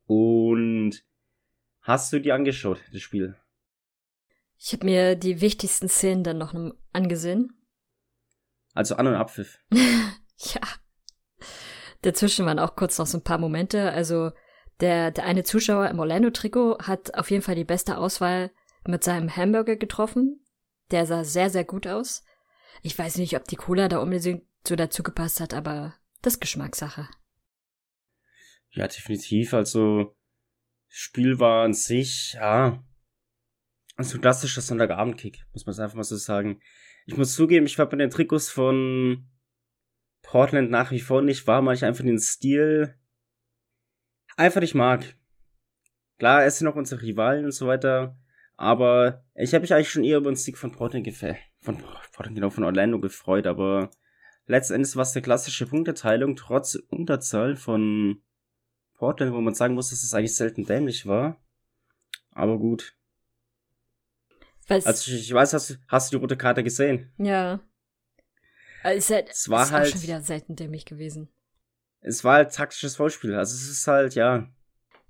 Und 0.05 1.03
Hast 1.83 2.13
du 2.13 2.19
die 2.19 2.31
angeschaut, 2.31 2.79
das 2.93 3.01
Spiel? 3.01 3.35
Ich 4.57 4.71
habe 4.71 4.85
mir 4.85 5.15
die 5.15 5.41
wichtigsten 5.41 5.89
Szenen 5.89 6.23
dann 6.23 6.37
noch 6.37 6.55
angesehen. 6.93 7.61
Also 8.73 8.95
An- 8.95 9.07
und 9.07 9.15
Abpfiff. 9.15 9.59
ja. 9.71 10.61
Dazwischen 12.01 12.45
waren 12.45 12.59
auch 12.59 12.77
kurz 12.77 12.97
noch 12.97 13.05
so 13.05 13.17
ein 13.17 13.23
paar 13.23 13.37
Momente. 13.37 13.91
Also 13.91 14.31
der, 14.79 15.11
der 15.11 15.25
eine 15.25 15.43
Zuschauer 15.43 15.89
im 15.89 15.99
Orlando-Trikot 15.99 16.79
hat 16.79 17.13
auf 17.15 17.29
jeden 17.29 17.43
Fall 17.43 17.55
die 17.55 17.65
beste 17.65 17.97
Auswahl 17.97 18.51
mit 18.87 19.03
seinem 19.03 19.35
Hamburger 19.35 19.75
getroffen. 19.75 20.45
Der 20.91 21.05
sah 21.05 21.25
sehr, 21.25 21.49
sehr 21.49 21.65
gut 21.65 21.85
aus. 21.85 22.23
Ich 22.81 22.97
weiß 22.97 23.17
nicht, 23.17 23.35
ob 23.35 23.47
die 23.47 23.55
Cola 23.55 23.87
da 23.87 23.99
unbedingt 23.99 24.43
so 24.67 24.75
dazu 24.75 25.03
gepasst 25.03 25.39
hat, 25.39 25.53
aber 25.53 25.95
das 26.21 26.39
Geschmackssache. 26.39 27.07
Ja, 28.71 28.87
definitiv. 28.87 29.53
Also 29.53 30.15
Spiel 30.87 31.39
war 31.39 31.63
an 31.63 31.73
sich, 31.73 32.33
ja, 32.33 32.83
so 33.97 34.19
klassischer 34.19 34.61
Sonntagabendkick, 34.61 35.45
muss 35.53 35.65
man 35.65 35.73
es 35.73 35.79
einfach 35.79 35.95
mal 35.95 36.03
so 36.03 36.15
sagen. 36.15 36.61
Ich 37.05 37.17
muss 37.17 37.35
zugeben, 37.35 37.65
ich 37.65 37.77
war 37.77 37.87
bei 37.87 37.97
den 37.97 38.09
Trikots 38.09 38.49
von 38.49 39.27
Portland 40.21 40.71
nach 40.71 40.91
wie 40.91 40.99
vor 40.99 41.21
nicht 41.21 41.45
warm, 41.47 41.65
weil 41.65 41.75
ich 41.75 41.85
einfach 41.85 42.03
den 42.03 42.19
Stil 42.19 42.95
einfach 44.35 44.61
nicht 44.61 44.75
mag. 44.75 45.15
Klar, 46.17 46.45
es 46.45 46.57
sind 46.57 46.67
auch 46.67 46.75
unsere 46.75 47.01
Rivalen 47.01 47.45
und 47.45 47.51
so 47.51 47.67
weiter, 47.67 48.17
aber 48.55 49.25
ich 49.35 49.53
habe 49.53 49.61
mich 49.61 49.73
eigentlich 49.73 49.91
schon 49.91 50.03
eher 50.03 50.17
über 50.17 50.31
den 50.31 50.37
Sieg 50.37 50.57
von 50.57 50.71
Portland 50.71 51.05
gefällt, 51.05 51.37
von 51.63 51.83
genau, 52.33 52.49
von 52.49 52.63
Orlando 52.63 52.99
gefreut, 52.99 53.47
aber 53.47 53.89
letztendlich 54.45 54.95
war 54.95 55.03
es 55.03 55.15
eine 55.15 55.23
klassische 55.23 55.65
Punkteteilung, 55.65 56.35
trotz 56.35 56.75
Unterzahl 56.89 57.55
von 57.55 58.21
Portland, 58.93 59.33
wo 59.33 59.41
man 59.41 59.53
sagen 59.53 59.73
muss, 59.73 59.89
dass 59.89 60.03
es 60.03 60.13
eigentlich 60.13 60.35
selten 60.35 60.65
dämlich 60.65 61.05
war. 61.05 61.41
Aber 62.31 62.57
gut. 62.57 62.95
Was? 64.67 64.85
Also 64.85 65.11
ich, 65.11 65.33
weiß, 65.33 65.53
hast 65.53 65.69
du, 65.69 65.73
hast 65.87 66.11
du 66.11 66.17
die 66.17 66.21
rote 66.21 66.37
Karte 66.37 66.63
gesehen? 66.63 67.11
Ja. 67.17 67.59
Es, 68.83 69.09
halt, 69.09 69.29
es 69.29 69.49
war 69.49 69.69
halt 69.69 69.89
schon 69.89 70.03
wieder 70.03 70.21
selten 70.21 70.55
dämlich 70.55 70.85
gewesen. 70.85 71.29
Es 72.01 72.23
war 72.23 72.35
halt 72.35 72.53
taktisches 72.53 72.97
Vollspiel. 72.97 73.35
Also 73.35 73.55
es 73.55 73.69
ist 73.69 73.87
halt, 73.87 74.15
ja. 74.15 74.49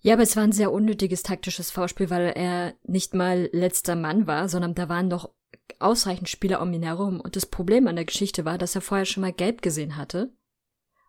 Ja, 0.02 0.14
aber 0.14 0.24
es 0.24 0.36
war 0.36 0.44
ein 0.44 0.52
sehr 0.52 0.72
unnötiges 0.72 1.24
taktisches 1.24 1.72
Vorspiel, 1.72 2.10
weil 2.10 2.34
er 2.36 2.76
nicht 2.84 3.14
mal 3.14 3.50
letzter 3.52 3.96
Mann 3.96 4.28
war, 4.28 4.50
sondern 4.50 4.76
da 4.76 4.90
waren 4.90 5.10
doch 5.10 5.34
ausreichend 5.80 6.30
Spieler 6.30 6.62
um 6.62 6.74
ihn 6.74 6.84
herum. 6.84 7.20
Und 7.20 7.36
das 7.36 7.46
Problem 7.46 7.88
an 7.88 7.96
der 7.96 8.06
Geschichte 8.06 8.46
war, 8.46 8.58
dass 8.58 8.76
er 8.76 8.82
vorher 8.82 9.06
schon 9.06 9.22
mal 9.22 9.34
gelb 9.34 9.62
gesehen 9.62 9.98
hatte 9.98 10.34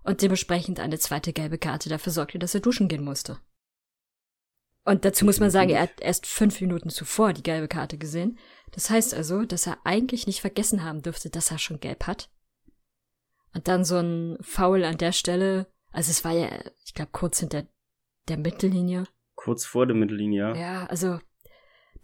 und 0.02 0.22
dementsprechend 0.22 0.80
eine 0.80 0.98
zweite 0.98 1.32
gelbe 1.32 1.58
Karte 1.58 1.88
dafür 1.88 2.12
sorgte, 2.12 2.38
dass 2.38 2.54
er 2.54 2.60
duschen 2.60 2.88
gehen 2.88 3.04
musste. 3.04 3.38
Und 4.84 5.06
dazu 5.06 5.24
muss 5.24 5.40
man 5.40 5.50
sagen, 5.50 5.70
er 5.70 5.82
hat 5.82 6.00
erst 6.00 6.26
fünf 6.26 6.60
Minuten 6.60 6.90
zuvor 6.90 7.32
die 7.32 7.42
gelbe 7.42 7.68
Karte 7.68 7.96
gesehen. 7.96 8.38
Das 8.72 8.90
heißt 8.90 9.14
also, 9.14 9.44
dass 9.44 9.66
er 9.66 9.78
eigentlich 9.84 10.26
nicht 10.26 10.42
vergessen 10.42 10.84
haben 10.84 11.00
dürfte, 11.00 11.30
dass 11.30 11.50
er 11.50 11.58
schon 11.58 11.80
gelb 11.80 12.06
hat. 12.06 12.30
Und 13.54 13.66
dann 13.68 13.84
so 13.84 13.96
ein 13.96 14.36
Foul 14.42 14.84
an 14.84 14.98
der 14.98 15.12
Stelle, 15.12 15.72
also 15.90 16.10
es 16.10 16.24
war 16.24 16.32
ja, 16.32 16.48
ich 16.84 16.92
glaube, 16.92 17.12
kurz 17.12 17.40
hinter 17.40 17.66
der 18.28 18.36
Mittellinie. 18.36 19.04
Kurz 19.36 19.64
vor 19.64 19.86
der 19.86 19.96
Mittellinie, 19.96 20.40
ja. 20.40 20.54
Ja, 20.54 20.86
also 20.86 21.18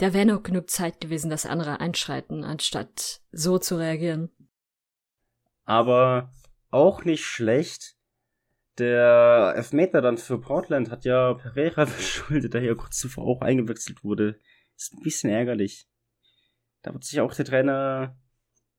da 0.01 0.15
wäre 0.15 0.25
noch 0.25 0.43
genug 0.43 0.71
Zeit 0.71 0.99
gewesen, 1.01 1.29
dass 1.29 1.45
andere 1.45 1.79
einschreiten, 1.79 2.43
anstatt 2.43 3.21
so 3.33 3.59
zu 3.59 3.77
reagieren. 3.77 4.31
Aber 5.65 6.33
auch 6.71 7.05
nicht 7.05 7.25
schlecht. 7.25 7.97
Der 8.79 9.53
Elfmeter 9.57 10.01
dann 10.01 10.17
für 10.17 10.41
Portland 10.41 10.91
hat 10.91 11.05
ja 11.05 11.35
Pereira 11.35 11.85
verschuldet, 11.87 12.55
der 12.55 12.63
hier 12.63 12.77
kurz 12.77 12.99
zuvor 12.99 13.27
auch 13.27 13.43
eingewechselt 13.43 14.03
wurde. 14.03 14.41
Ist 14.75 14.95
ein 14.95 15.03
bisschen 15.03 15.29
ärgerlich. 15.29 15.87
Da 16.81 16.95
wird 16.95 17.05
sich 17.05 17.21
auch 17.21 17.35
der 17.35 17.45
Trainer 17.45 18.19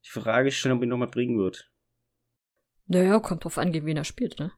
die 0.03 0.09
Frage 0.09 0.51
stellen, 0.51 0.77
ob 0.77 0.81
ihn 0.81 0.89
nochmal 0.89 1.07
bringen 1.07 1.37
wird. 1.37 1.71
Naja, 2.87 3.19
kommt 3.19 3.43
drauf 3.43 3.59
an, 3.59 3.71
gegen 3.71 3.85
wen 3.85 3.97
er 3.97 4.05
spielt, 4.05 4.39
ne? 4.39 4.51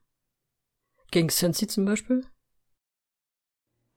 Gegen 1.11 1.27
Cincy 1.27 1.67
zum 1.67 1.83
Beispiel? 1.83 2.25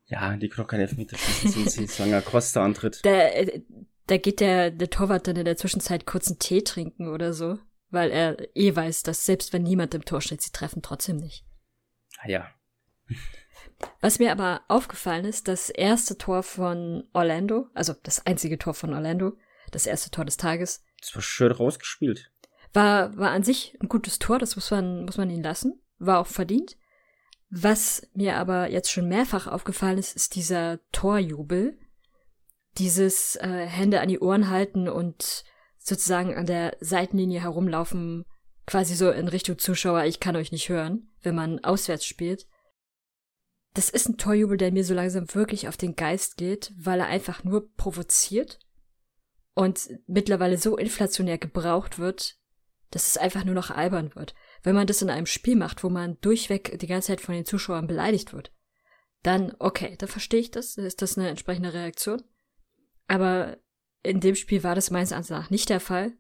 Ja, 0.07 0.37
die 0.37 0.49
können 0.49 0.65
doch 0.65 0.71
keine 0.71 0.85
Elfmeter 0.85 1.17
schießen, 1.17 1.87
solange 1.89 2.23
Costa 2.23 2.65
antritt. 2.65 3.01
Da, 3.05 3.11
äh, 3.11 3.63
da 4.07 4.17
geht 4.19 4.41
der, 4.41 4.71
der 4.71 4.91
Torwart 4.91 5.27
dann 5.27 5.37
in 5.37 5.45
der 5.45 5.57
Zwischenzeit 5.57 6.07
kurz 6.07 6.29
einen 6.29 6.39
Tee 6.39 6.63
trinken 6.63 7.09
oder 7.09 7.33
so 7.33 7.59
weil 7.91 8.11
er 8.11 8.57
eh 8.57 8.75
weiß, 8.75 9.03
dass 9.03 9.25
selbst 9.25 9.53
wenn 9.53 9.63
niemand 9.63 9.95
im 9.95 10.05
Tor 10.05 10.21
steht, 10.21 10.43
sie 10.43 10.53
treffen 10.53 10.83
trotzdem 10.83 11.17
nicht. 11.17 11.45
Ah 12.19 12.29
ja. 12.29 12.51
Was 14.01 14.19
mir 14.19 14.33
aber 14.33 14.63
aufgefallen 14.69 15.27
ist, 15.27 15.49
das 15.49 15.69
erste 15.69 16.17
Tor 16.17 16.43
von 16.43 17.05
Orlando, 17.13 17.69
also 17.75 17.95
das 18.03 18.25
einzige 18.25 18.59
Tor 18.59 18.75
von 18.75 18.95
Orlando, 18.95 19.37
das 19.71 19.87
erste 19.87 20.11
Tor 20.11 20.25
des 20.25 20.39
Tages. 20.39 20.83
Das 21.01 21.15
war 21.15 21.23
schön 21.23 21.53
rausgespielt. 21.53 22.33
War, 22.73 23.17
war 23.17 23.31
an 23.33 23.43
sich 23.43 23.77
ein 23.83 23.89
gutes 23.89 24.19
Tor, 24.19 24.39
das 24.39 24.57
muss 24.57 24.71
man, 24.71 25.05
muss 25.05 25.19
man 25.19 25.31
ihn 25.31 25.43
lassen. 25.43 25.83
War 25.99 26.21
auch 26.21 26.27
verdient. 26.27 26.77
Was 27.49 28.09
mir 28.13 28.37
aber 28.37 28.71
jetzt 28.71 28.91
schon 28.91 29.09
mehrfach 29.09 29.47
aufgefallen 29.47 29.99
ist, 29.99 30.17
ist 30.17 30.35
dieser 30.35 30.81
Torjubel. 30.93 31.79
Dieses 32.79 33.37
äh, 33.37 33.67
Hände 33.67 34.01
an 34.01 34.09
die 34.09 34.19
Ohren 34.19 34.51
halten 34.51 34.89
und 34.89 35.45
sozusagen 35.79 36.35
an 36.35 36.47
der 36.47 36.77
Seitenlinie 36.81 37.41
herumlaufen, 37.41 38.25
quasi 38.67 38.95
so 38.95 39.11
in 39.11 39.29
Richtung 39.29 39.59
Zuschauer, 39.59 40.05
ich 40.05 40.21
kann 40.21 40.37
euch 40.37 40.53
nicht 40.53 40.69
hören, 40.69 41.09
wenn 41.23 41.35
man 41.35 41.63
auswärts 41.63 42.05
spielt. 42.05 42.47
Das 43.75 43.91
ist 43.91 44.09
ein 44.09 44.19
Torjubel, 44.19 44.57
der 44.57 44.73
mir 44.73 44.85
so 44.85 44.95
langsam 44.95 45.33
wirklich 45.35 45.69
auf 45.69 45.77
den 45.77 45.95
Geist 45.95 46.37
geht, 46.37 46.73
weil 46.77 47.01
er 47.01 47.07
einfach 47.07 47.45
nur 47.45 47.73
provoziert 47.77 48.59
und 49.55 49.89
mittlerweile 50.07 50.59
so 50.59 50.77
inflationär 50.77 51.39
gebraucht 51.39 51.99
wird, 51.99 52.37
dass 52.91 53.07
es 53.07 53.17
einfach 53.17 53.45
nur 53.45 53.55
noch 53.55 53.71
albern 53.71 54.15
wird. 54.15 54.35
Wenn 54.63 54.75
man 54.75 54.87
das 54.87 55.03
in 55.03 55.11
einem 55.11 55.27
Spiel 55.27 55.57
macht, 55.57 55.85
wo 55.85 55.89
man 55.89 56.21
durchweg 56.21 56.79
die 56.79 56.87
ganze 56.87 57.09
Zeit 57.09 57.21
von 57.21 57.35
den 57.35 57.45
Zuschauern 57.45 57.87
beleidigt 57.87 58.33
wird, 58.33 58.53
dann 59.23 59.55
okay, 59.59 59.97
da 59.99 60.07
verstehe 60.07 60.41
ich 60.41 60.51
das, 60.51 60.77
ist 60.77 61.03
das 61.03 61.19
eine 61.19 61.29
entsprechende 61.29 61.73
Reaktion. 61.73 62.23
Aber 63.09 63.59
in 64.03 64.21
dem 64.21 64.35
Spiel 64.35 64.63
war 64.63 64.75
das 64.75 64.91
meines 64.91 65.11
Erachtens 65.11 65.31
nach 65.31 65.51
nicht 65.51 65.69
der 65.69 65.81
Fall. 65.81 66.17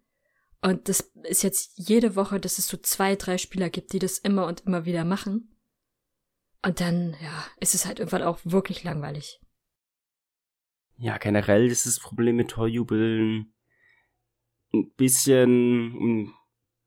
Und 0.60 0.88
das 0.88 1.12
ist 1.22 1.42
jetzt 1.42 1.72
jede 1.76 2.16
Woche, 2.16 2.40
dass 2.40 2.58
es 2.58 2.66
so 2.66 2.76
zwei, 2.76 3.14
drei 3.14 3.38
Spieler 3.38 3.70
gibt, 3.70 3.92
die 3.92 3.98
das 3.98 4.18
immer 4.18 4.46
und 4.46 4.62
immer 4.62 4.84
wieder 4.84 5.04
machen. 5.04 5.56
Und 6.62 6.80
dann, 6.80 7.16
ja, 7.22 7.46
ist 7.60 7.74
es 7.74 7.86
halt 7.86 8.00
irgendwann 8.00 8.22
auch 8.22 8.40
wirklich 8.42 8.82
langweilig. 8.82 9.40
Ja, 10.96 11.18
generell 11.18 11.66
ist 11.66 11.86
das 11.86 12.00
Problem 12.00 12.36
mit 12.36 12.50
Torjubeln 12.50 13.52
ein 14.72 14.90
bisschen, 14.96 15.94
um 15.94 16.34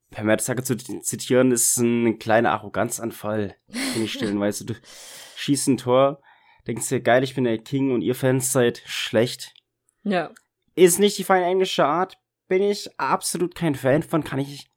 per 0.10 0.24
Mertesacker 0.24 0.64
zu 0.64 0.76
zitieren, 0.76 1.52
ist 1.52 1.78
ein 1.78 2.20
kleiner 2.20 2.52
Arroganzanfall, 2.52 3.56
den 3.68 4.04
ich 4.04 4.14
stellen, 4.14 4.40
weißt 4.40 4.70
du, 4.70 4.74
schießt 5.36 5.68
ein 5.68 5.78
Tor, 5.78 6.22
denkst 6.68 6.90
dir, 6.90 7.02
geil, 7.02 7.24
ich 7.24 7.36
bin 7.36 7.44
der 7.44 7.58
King 7.60 7.92
und 7.92 8.02
ihr 8.02 8.16
Fans 8.16 8.52
seid 8.52 8.82
schlecht. 8.86 9.54
Ja. 10.04 10.32
Ist 10.76 11.00
nicht 11.00 11.18
die 11.18 11.24
feine 11.24 11.46
englische 11.46 11.86
Art, 11.86 12.18
bin 12.48 12.64
ich 12.64 12.90
absolut 13.00 13.54
kein 13.56 13.76
Fan 13.76 14.04
von, 14.04 14.24
kann 14.24 14.40
ich 14.40 14.70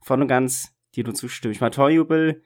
voll 0.00 0.22
und 0.22 0.28
ganz 0.28 0.74
dir 0.94 1.04
nur 1.04 1.14
zustimmen. 1.14 1.52
Ich 1.52 1.60
meine, 1.60 1.72
Torjubel, 1.72 2.42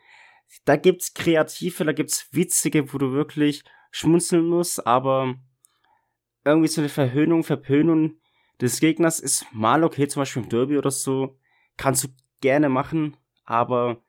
da 0.64 0.76
gibt's 0.76 1.14
kreative, 1.14 1.84
da 1.84 1.92
gibt's 1.92 2.28
witzige, 2.32 2.92
wo 2.92 2.98
du 2.98 3.12
wirklich 3.12 3.62
schmunzeln 3.90 4.46
musst, 4.46 4.86
aber 4.86 5.34
irgendwie 6.44 6.68
so 6.68 6.80
eine 6.80 6.88
Verhöhnung, 6.88 7.44
Verpönung 7.44 8.18
des 8.60 8.80
Gegners 8.80 9.20
ist 9.20 9.46
mal 9.52 9.84
okay, 9.84 10.08
zum 10.08 10.22
Beispiel 10.22 10.42
im 10.42 10.48
Derby 10.48 10.78
oder 10.78 10.90
so, 10.90 11.38
kannst 11.76 12.04
du 12.04 12.08
gerne 12.42 12.68
machen, 12.68 13.16
aber 13.44 14.02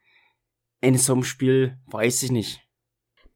in 0.81 0.97
so 0.97 1.13
einem 1.13 1.23
Spiel 1.23 1.77
weiß 1.87 2.23
ich 2.23 2.31
nicht. 2.31 2.59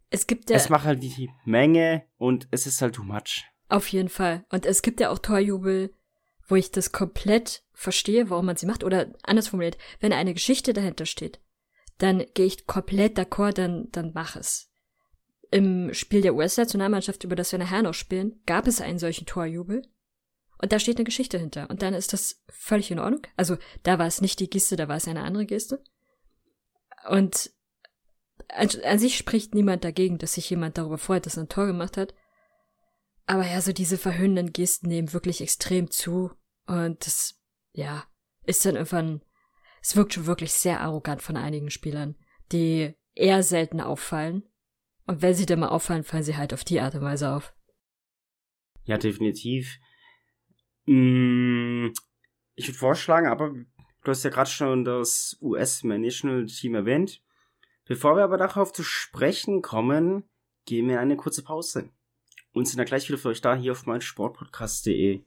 Es 0.09 0.27
gibt 0.27 0.49
ja. 0.49 0.55
Es 0.55 0.69
macht 0.69 0.85
halt 0.85 1.01
die 1.01 1.29
Menge 1.45 2.03
und 2.17 2.47
es 2.51 2.67
ist 2.67 2.81
halt 2.81 2.95
too 2.95 3.03
much. 3.03 3.45
Auf 3.69 3.87
jeden 3.87 4.09
Fall. 4.09 4.45
Und 4.49 4.65
es 4.65 4.81
gibt 4.81 4.99
ja 4.99 5.09
auch 5.09 5.19
Torjubel, 5.19 5.93
wo 6.47 6.55
ich 6.55 6.71
das 6.71 6.91
komplett 6.91 7.63
verstehe, 7.73 8.29
warum 8.29 8.45
man 8.45 8.55
sie 8.55 8.65
macht. 8.65 8.83
Oder 8.83 9.13
anders 9.23 9.49
formuliert, 9.49 9.77
wenn 9.99 10.13
eine 10.13 10.33
Geschichte 10.33 10.73
dahinter 10.73 11.05
steht, 11.05 11.39
dann 11.97 12.23
gehe 12.33 12.45
ich 12.45 12.67
komplett 12.67 13.17
d'accord, 13.17 13.53
dann, 13.53 13.89
dann 13.91 14.11
mach 14.13 14.35
es. 14.35 14.69
Im 15.51 15.93
Spiel 15.93 16.21
der 16.21 16.35
US-Nationalmannschaft, 16.35 17.23
über 17.23 17.35
das 17.35 17.51
wir 17.51 17.59
nachher 17.59 17.81
noch 17.81 17.93
spielen, 17.93 18.41
gab 18.45 18.67
es 18.67 18.81
einen 18.81 18.99
solchen 18.99 19.25
Torjubel. 19.25 19.81
Und 20.59 20.71
da 20.71 20.79
steht 20.79 20.97
eine 20.97 21.05
Geschichte 21.05 21.37
hinter. 21.37 21.69
Und 21.69 21.81
dann 21.81 21.93
ist 21.93 22.13
das 22.13 22.43
völlig 22.49 22.89
in 22.91 22.99
Ordnung. 22.99 23.21
Also 23.35 23.57
da 23.83 23.99
war 23.99 24.07
es 24.07 24.21
nicht 24.21 24.39
die 24.39 24.49
Geste, 24.49 24.75
da 24.75 24.87
war 24.87 24.97
es 24.97 25.07
eine 25.07 25.23
andere 25.23 25.45
Geste. 25.45 25.83
Und 27.09 27.51
an, 28.49 28.69
an 28.83 28.99
sich 28.99 29.17
spricht 29.17 29.53
niemand 29.53 29.83
dagegen, 29.83 30.17
dass 30.17 30.33
sich 30.33 30.49
jemand 30.49 30.77
darüber 30.77 30.97
freut, 30.97 31.25
dass 31.25 31.37
er 31.37 31.43
ein 31.43 31.49
Tor 31.49 31.67
gemacht 31.67 31.97
hat. 31.97 32.13
Aber 33.25 33.45
ja, 33.45 33.61
so 33.61 33.73
diese 33.73 33.97
verhöhnenden 33.97 34.53
Gesten 34.53 34.87
nehmen 34.87 35.13
wirklich 35.13 35.41
extrem 35.41 35.91
zu. 35.91 36.31
Und 36.65 37.05
das, 37.05 37.39
ja, 37.73 38.05
ist 38.45 38.65
dann 38.65 38.75
irgendwann, 38.75 39.21
es 39.81 39.95
wirkt 39.95 40.13
schon 40.13 40.25
wirklich 40.25 40.53
sehr 40.53 40.81
arrogant 40.81 41.21
von 41.21 41.37
einigen 41.37 41.69
Spielern, 41.69 42.15
die 42.51 42.95
eher 43.13 43.43
selten 43.43 43.81
auffallen. 43.81 44.43
Und 45.05 45.21
wenn 45.21 45.33
sie 45.33 45.45
dann 45.45 45.59
mal 45.59 45.69
auffallen, 45.69 46.03
fallen 46.03 46.23
sie 46.23 46.37
halt 46.37 46.53
auf 46.53 46.63
die 46.63 46.79
Art 46.79 46.95
und 46.95 47.01
Weise 47.01 47.31
auf. 47.31 47.53
Ja, 48.85 48.97
definitiv. 48.97 49.77
Mm, 50.87 51.89
ich 52.55 52.67
würde 52.67 52.77
vorschlagen, 52.77 53.27
aber 53.27 53.49
du 53.51 54.11
hast 54.11 54.23
ja 54.23 54.29
gerade 54.29 54.49
schon 54.49 54.83
das 54.83 55.37
US 55.41 55.83
National 55.83 56.45
Team 56.45 56.75
erwähnt. 56.75 57.21
Bevor 57.85 58.15
wir 58.15 58.23
aber 58.23 58.37
darauf 58.37 58.73
zu 58.73 58.83
sprechen 58.83 59.61
kommen, 59.61 60.23
gehen 60.65 60.87
wir 60.87 60.95
in 60.95 61.01
eine 61.01 61.17
kurze 61.17 61.43
Pause 61.43 61.89
und 62.53 62.67
sind 62.67 62.77
dann 62.77 62.85
gleich 62.85 63.07
wieder 63.07 63.17
für 63.17 63.29
euch 63.29 63.41
da 63.41 63.55
hier 63.55 63.73
auf 63.73 63.85
meinsportpodcast.de. 63.85 65.21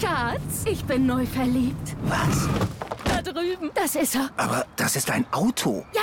Schatz, 0.00 0.64
ich 0.66 0.84
bin 0.84 1.06
neu 1.06 1.26
verliebt. 1.26 1.96
Was? 2.04 2.48
Da 3.04 3.22
drüben. 3.22 3.70
Das 3.74 3.96
ist 3.96 4.14
er. 4.14 4.30
Aber 4.36 4.66
das 4.76 4.96
ist 4.96 5.10
ein 5.10 5.30
Auto. 5.32 5.84
Ja, 5.94 6.02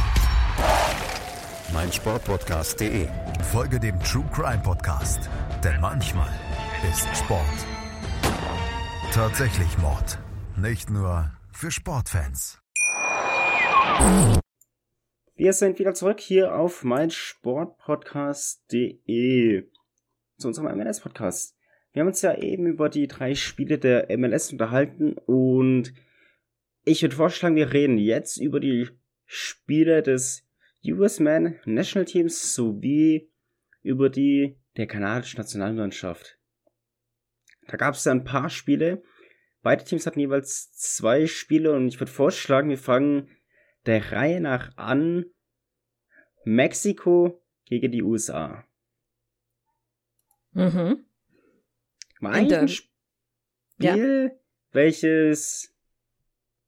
meinsportpodcast.de. 1.73 3.07
Folge 3.51 3.79
dem 3.79 3.99
True 3.99 4.25
Crime 4.33 4.61
Podcast, 4.63 5.29
denn 5.63 5.79
manchmal 5.81 6.29
ist 6.89 7.07
Sport 7.17 7.45
tatsächlich 9.11 9.77
Mord. 9.77 10.17
Nicht 10.55 10.89
nur 10.89 11.31
für 11.51 11.69
Sportfans. 11.69 12.61
Wir 15.35 15.53
sind 15.53 15.79
wieder 15.79 15.93
zurück 15.93 16.21
hier 16.21 16.55
auf 16.55 16.85
meinsportpodcast.de 16.85 19.65
zu 20.37 20.47
unserem 20.47 20.77
MLS-Podcast. 20.77 21.57
wir 21.91 21.99
haben 21.99 22.07
uns 22.07 22.21
ja 22.21 22.37
eben 22.37 22.67
über 22.67 22.87
die 22.87 23.07
drei 23.07 23.35
Spiele 23.35 23.77
der 23.77 24.07
MLS 24.17 24.53
unterhalten 24.53 25.17
und 25.25 25.93
ich 26.85 27.01
würde 27.01 27.17
vorschlagen, 27.17 27.57
wir 27.57 27.73
reden 27.73 27.97
jetzt 27.97 28.37
über 28.37 28.61
die 28.61 28.87
Spiele 29.25 30.01
des 30.01 30.47
US 30.85 31.19
Man 31.19 31.59
National 31.65 32.05
Teams 32.05 32.53
sowie 32.53 33.29
über 33.81 34.09
die 34.09 34.57
der 34.77 34.87
kanadischen 34.87 35.37
Nationalmannschaft. 35.37 36.39
Da 37.67 37.77
gab 37.77 37.95
es 37.95 38.07
ein 38.07 38.23
paar 38.23 38.49
Spiele. 38.49 39.03
Beide 39.61 39.83
Teams 39.83 40.05
hatten 40.07 40.19
jeweils 40.19 40.71
zwei 40.73 41.27
Spiele 41.27 41.73
und 41.73 41.87
ich 41.87 41.99
würde 41.99 42.11
vorschlagen, 42.11 42.69
wir 42.69 42.77
fangen 42.77 43.29
der 43.85 44.11
Reihe 44.11 44.41
nach 44.41 44.75
an. 44.77 45.25
Mexiko 46.43 47.43
gegen 47.65 47.91
die 47.91 48.01
USA. 48.01 48.65
Mhm. 50.53 51.05
Eigentlich 52.21 52.57
ein 52.57 52.67
Spiel, 52.67 52.89
ja. 53.79 54.39
welches 54.71 55.75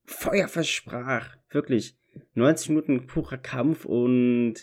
Feuer 0.06 0.48
versprach. 0.48 1.36
Wirklich. 1.50 1.98
90 2.34 2.70
Minuten 2.70 3.08
purer 3.08 3.38
Kampf 3.38 3.86
und 3.86 4.56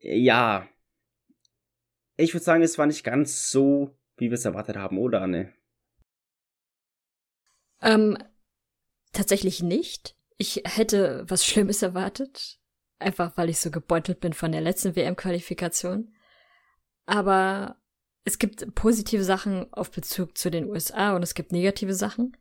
ja. 0.00 0.68
Ich 2.16 2.34
würde 2.34 2.44
sagen, 2.44 2.62
es 2.62 2.78
war 2.78 2.86
nicht 2.86 3.04
ganz 3.04 3.50
so, 3.50 3.96
wie 4.16 4.30
wir 4.30 4.34
es 4.34 4.44
erwartet 4.44 4.76
haben, 4.76 4.98
oder 4.98 5.22
Anne? 5.22 5.52
Ähm, 7.80 8.18
tatsächlich 9.12 9.62
nicht. 9.62 10.16
Ich 10.36 10.62
hätte 10.64 11.24
was 11.28 11.44
Schlimmes 11.44 11.82
erwartet. 11.82 12.58
Einfach 12.98 13.36
weil 13.36 13.48
ich 13.48 13.60
so 13.60 13.70
gebeutelt 13.70 14.18
bin 14.20 14.32
von 14.32 14.50
der 14.50 14.60
letzten 14.60 14.96
WM-Qualifikation. 14.96 16.12
Aber 17.06 17.76
es 18.24 18.38
gibt 18.38 18.74
positive 18.74 19.22
Sachen 19.24 19.72
auf 19.72 19.90
Bezug 19.90 20.36
zu 20.36 20.50
den 20.50 20.68
USA 20.68 21.14
und 21.14 21.22
es 21.22 21.34
gibt 21.34 21.52
negative 21.52 21.94
Sachen. 21.94 22.36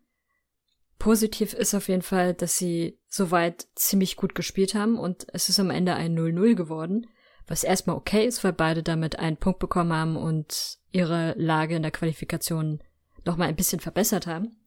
Positiv 0.99 1.53
ist 1.53 1.73
auf 1.75 1.89
jeden 1.89 2.01
Fall, 2.01 2.33
dass 2.33 2.57
sie 2.57 2.97
soweit 3.07 3.67
ziemlich 3.75 4.15
gut 4.15 4.33
gespielt 4.33 4.73
haben 4.73 4.97
und 4.97 5.27
es 5.31 5.49
ist 5.49 5.59
am 5.59 5.69
Ende 5.69 5.93
ein 5.95 6.17
0-0 6.17 6.55
geworden, 6.55 7.07
was 7.45 7.63
erstmal 7.63 7.95
okay 7.95 8.25
ist, 8.25 8.43
weil 8.43 8.53
beide 8.53 8.83
damit 8.83 9.19
einen 9.19 9.37
Punkt 9.37 9.59
bekommen 9.59 9.93
haben 9.93 10.17
und 10.17 10.79
ihre 10.91 11.33
Lage 11.37 11.75
in 11.75 11.83
der 11.83 11.91
Qualifikation 11.91 12.81
nochmal 13.25 13.49
ein 13.49 13.55
bisschen 13.55 13.79
verbessert 13.79 14.25
haben. 14.25 14.57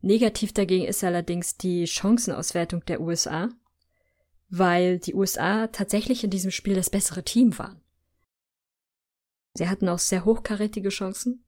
Negativ 0.00 0.52
dagegen 0.52 0.84
ist 0.84 1.04
allerdings 1.04 1.56
die 1.56 1.86
Chancenauswertung 1.86 2.84
der 2.86 3.00
USA, 3.00 3.48
weil 4.48 4.98
die 4.98 5.14
USA 5.14 5.68
tatsächlich 5.68 6.24
in 6.24 6.30
diesem 6.30 6.50
Spiel 6.50 6.74
das 6.74 6.90
bessere 6.90 7.22
Team 7.22 7.56
waren. 7.58 7.80
Sie 9.54 9.68
hatten 9.68 9.88
auch 9.88 10.00
sehr 10.00 10.24
hochkarätige 10.24 10.88
Chancen 10.88 11.44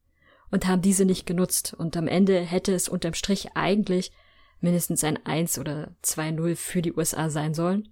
und 0.55 0.69
haben 0.69 0.83
diese 0.83 1.05
nicht 1.05 1.27
genutzt. 1.27 1.75
Und 1.77 1.97
am 1.97 2.07
Ende 2.07 2.39
hätte 2.39 2.73
es 2.73 2.89
unterm 2.89 3.15
Strich 3.15 3.57
eigentlich 3.57 4.13
mindestens 4.61 5.03
ein 5.03 5.19
1 5.27 5.59
oder 5.59 5.97
2-0 6.05 6.55
für 6.55 6.81
die 6.81 6.93
USA 6.93 7.29
sein 7.29 7.55
sollen. 7.55 7.89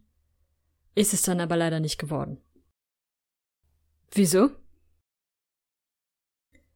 Ist 0.95 1.12
es 1.12 1.23
dann 1.23 1.40
aber 1.40 1.57
leider 1.57 1.81
nicht 1.81 1.99
geworden. 1.99 2.40
Wieso? 4.12 4.50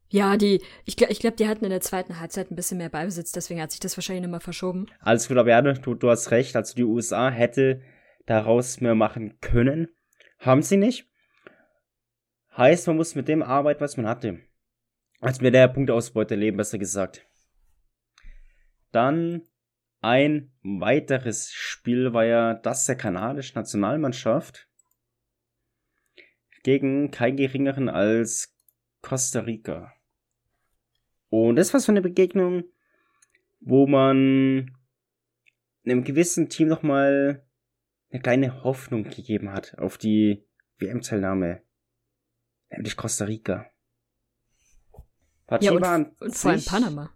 Ja, 0.09 0.37
die, 0.37 0.61
ich, 0.87 1.01
ich 1.01 1.21
glaube, 1.21 1.37
die 1.37 1.47
hatten 1.47 1.65
in 1.65 1.71
der 1.71 1.81
zweiten 1.81 2.19
Halbzeit 2.19 2.51
ein 2.51 2.57
bisschen 2.57 2.79
mehr 2.79 2.89
Beibesitz, 2.89 3.31
deswegen 3.31 3.63
hat 3.63 3.71
sich 3.71 3.79
das 3.79 3.97
wahrscheinlich 3.97 4.25
nochmal 4.25 4.41
verschoben. 4.41 4.87
Alles 4.99 5.29
gut, 5.29 5.37
aber 5.37 5.51
ja, 5.51 5.63
du, 5.63 5.95
du 5.95 6.11
hast 6.11 6.33
recht, 6.33 6.57
also 6.57 6.75
die 6.75 6.83
USA 6.83 7.31
hätte 7.31 7.81
daraus 8.27 8.81
mehr 8.81 8.97
machen 8.97 9.39
können. 9.41 9.87
Haben 10.41 10.63
sie 10.63 10.79
nicht. 10.79 11.09
Heißt, 12.57 12.89
man 12.89 12.97
muss 12.97 13.15
mit 13.15 13.29
dem 13.29 13.45
arbeiten, 13.45 13.81
was 13.81 13.97
man 13.97 14.09
hatte. 14.09 14.41
Als 15.21 15.41
mir 15.41 15.51
der 15.51 15.69
Punktausbeute 15.69 16.35
leben, 16.35 16.57
besser 16.57 16.79
gesagt. 16.79 17.27
Dann 18.93 19.43
ein 20.01 20.53
weiteres 20.63 21.53
Spiel 21.53 22.13
war 22.13 22.25
ja 22.25 22.55
das 22.55 22.85
der 22.87 22.97
kanadischen 22.97 23.57
Nationalmannschaft 23.57 24.69
gegen 26.63 27.11
keinen 27.11 27.37
geringeren 27.37 27.89
als 27.89 28.55
Costa 29.01 29.41
Rica. 29.41 29.93
Und 31.29 31.57
das 31.57 31.73
war 31.73 31.81
so 31.81 31.93
eine 31.93 32.03
Begegnung, 32.03 32.65
wo 33.61 33.87
man 33.87 34.77
einem 35.85 36.05
gewissen 36.05 36.49
Team 36.49 36.69
nochmal 36.69 37.47
eine 38.11 38.21
kleine 38.21 38.65
Hoffnung 38.65 39.05
gegeben 39.05 39.53
hat 39.53 39.79
auf 39.79 39.99
die 39.99 40.45
WM-Teilnahme 40.79 41.63
nämlich 42.71 42.97
Costa 42.97 43.25
Rica. 43.25 43.71
Ja, 45.61 45.73
und, 45.73 46.21
und 46.21 46.35
vor 46.35 46.51
allem 46.51 46.65
Panama. 46.65 47.11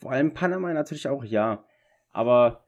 Vor 0.00 0.12
allem 0.12 0.34
Panama 0.34 0.72
natürlich 0.72 1.08
auch, 1.08 1.24
ja. 1.24 1.64
Aber 2.10 2.66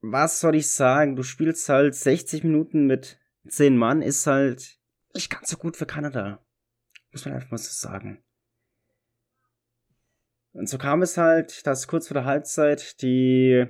was 0.00 0.40
soll 0.40 0.56
ich 0.56 0.70
sagen? 0.70 1.16
Du 1.16 1.22
spielst 1.22 1.68
halt 1.68 1.94
60 1.94 2.44
Minuten 2.44 2.86
mit 2.86 3.20
10 3.48 3.76
Mann, 3.76 4.02
ist 4.02 4.26
halt 4.26 4.78
nicht 5.14 5.30
ganz 5.30 5.50
so 5.50 5.56
gut 5.56 5.76
für 5.76 5.86
Kanada. 5.86 6.44
Muss 7.12 7.24
man 7.24 7.34
einfach 7.34 7.50
mal 7.50 7.58
so 7.58 7.70
sagen. 7.70 8.24
Und 10.52 10.68
so 10.68 10.78
kam 10.78 11.02
es 11.02 11.16
halt, 11.16 11.66
dass 11.66 11.88
kurz 11.88 12.08
vor 12.08 12.14
der 12.14 12.24
Halbzeit 12.24 13.00
die 13.02 13.66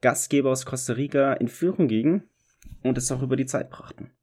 Gastgeber 0.00 0.50
aus 0.50 0.66
Costa 0.66 0.94
Rica 0.94 1.34
in 1.34 1.48
Führung 1.48 1.88
gingen 1.88 2.28
und 2.82 2.98
es 2.98 3.10
auch 3.12 3.22
über 3.22 3.36
die 3.36 3.46
Zeit 3.46 3.70
brachten. 3.70 4.16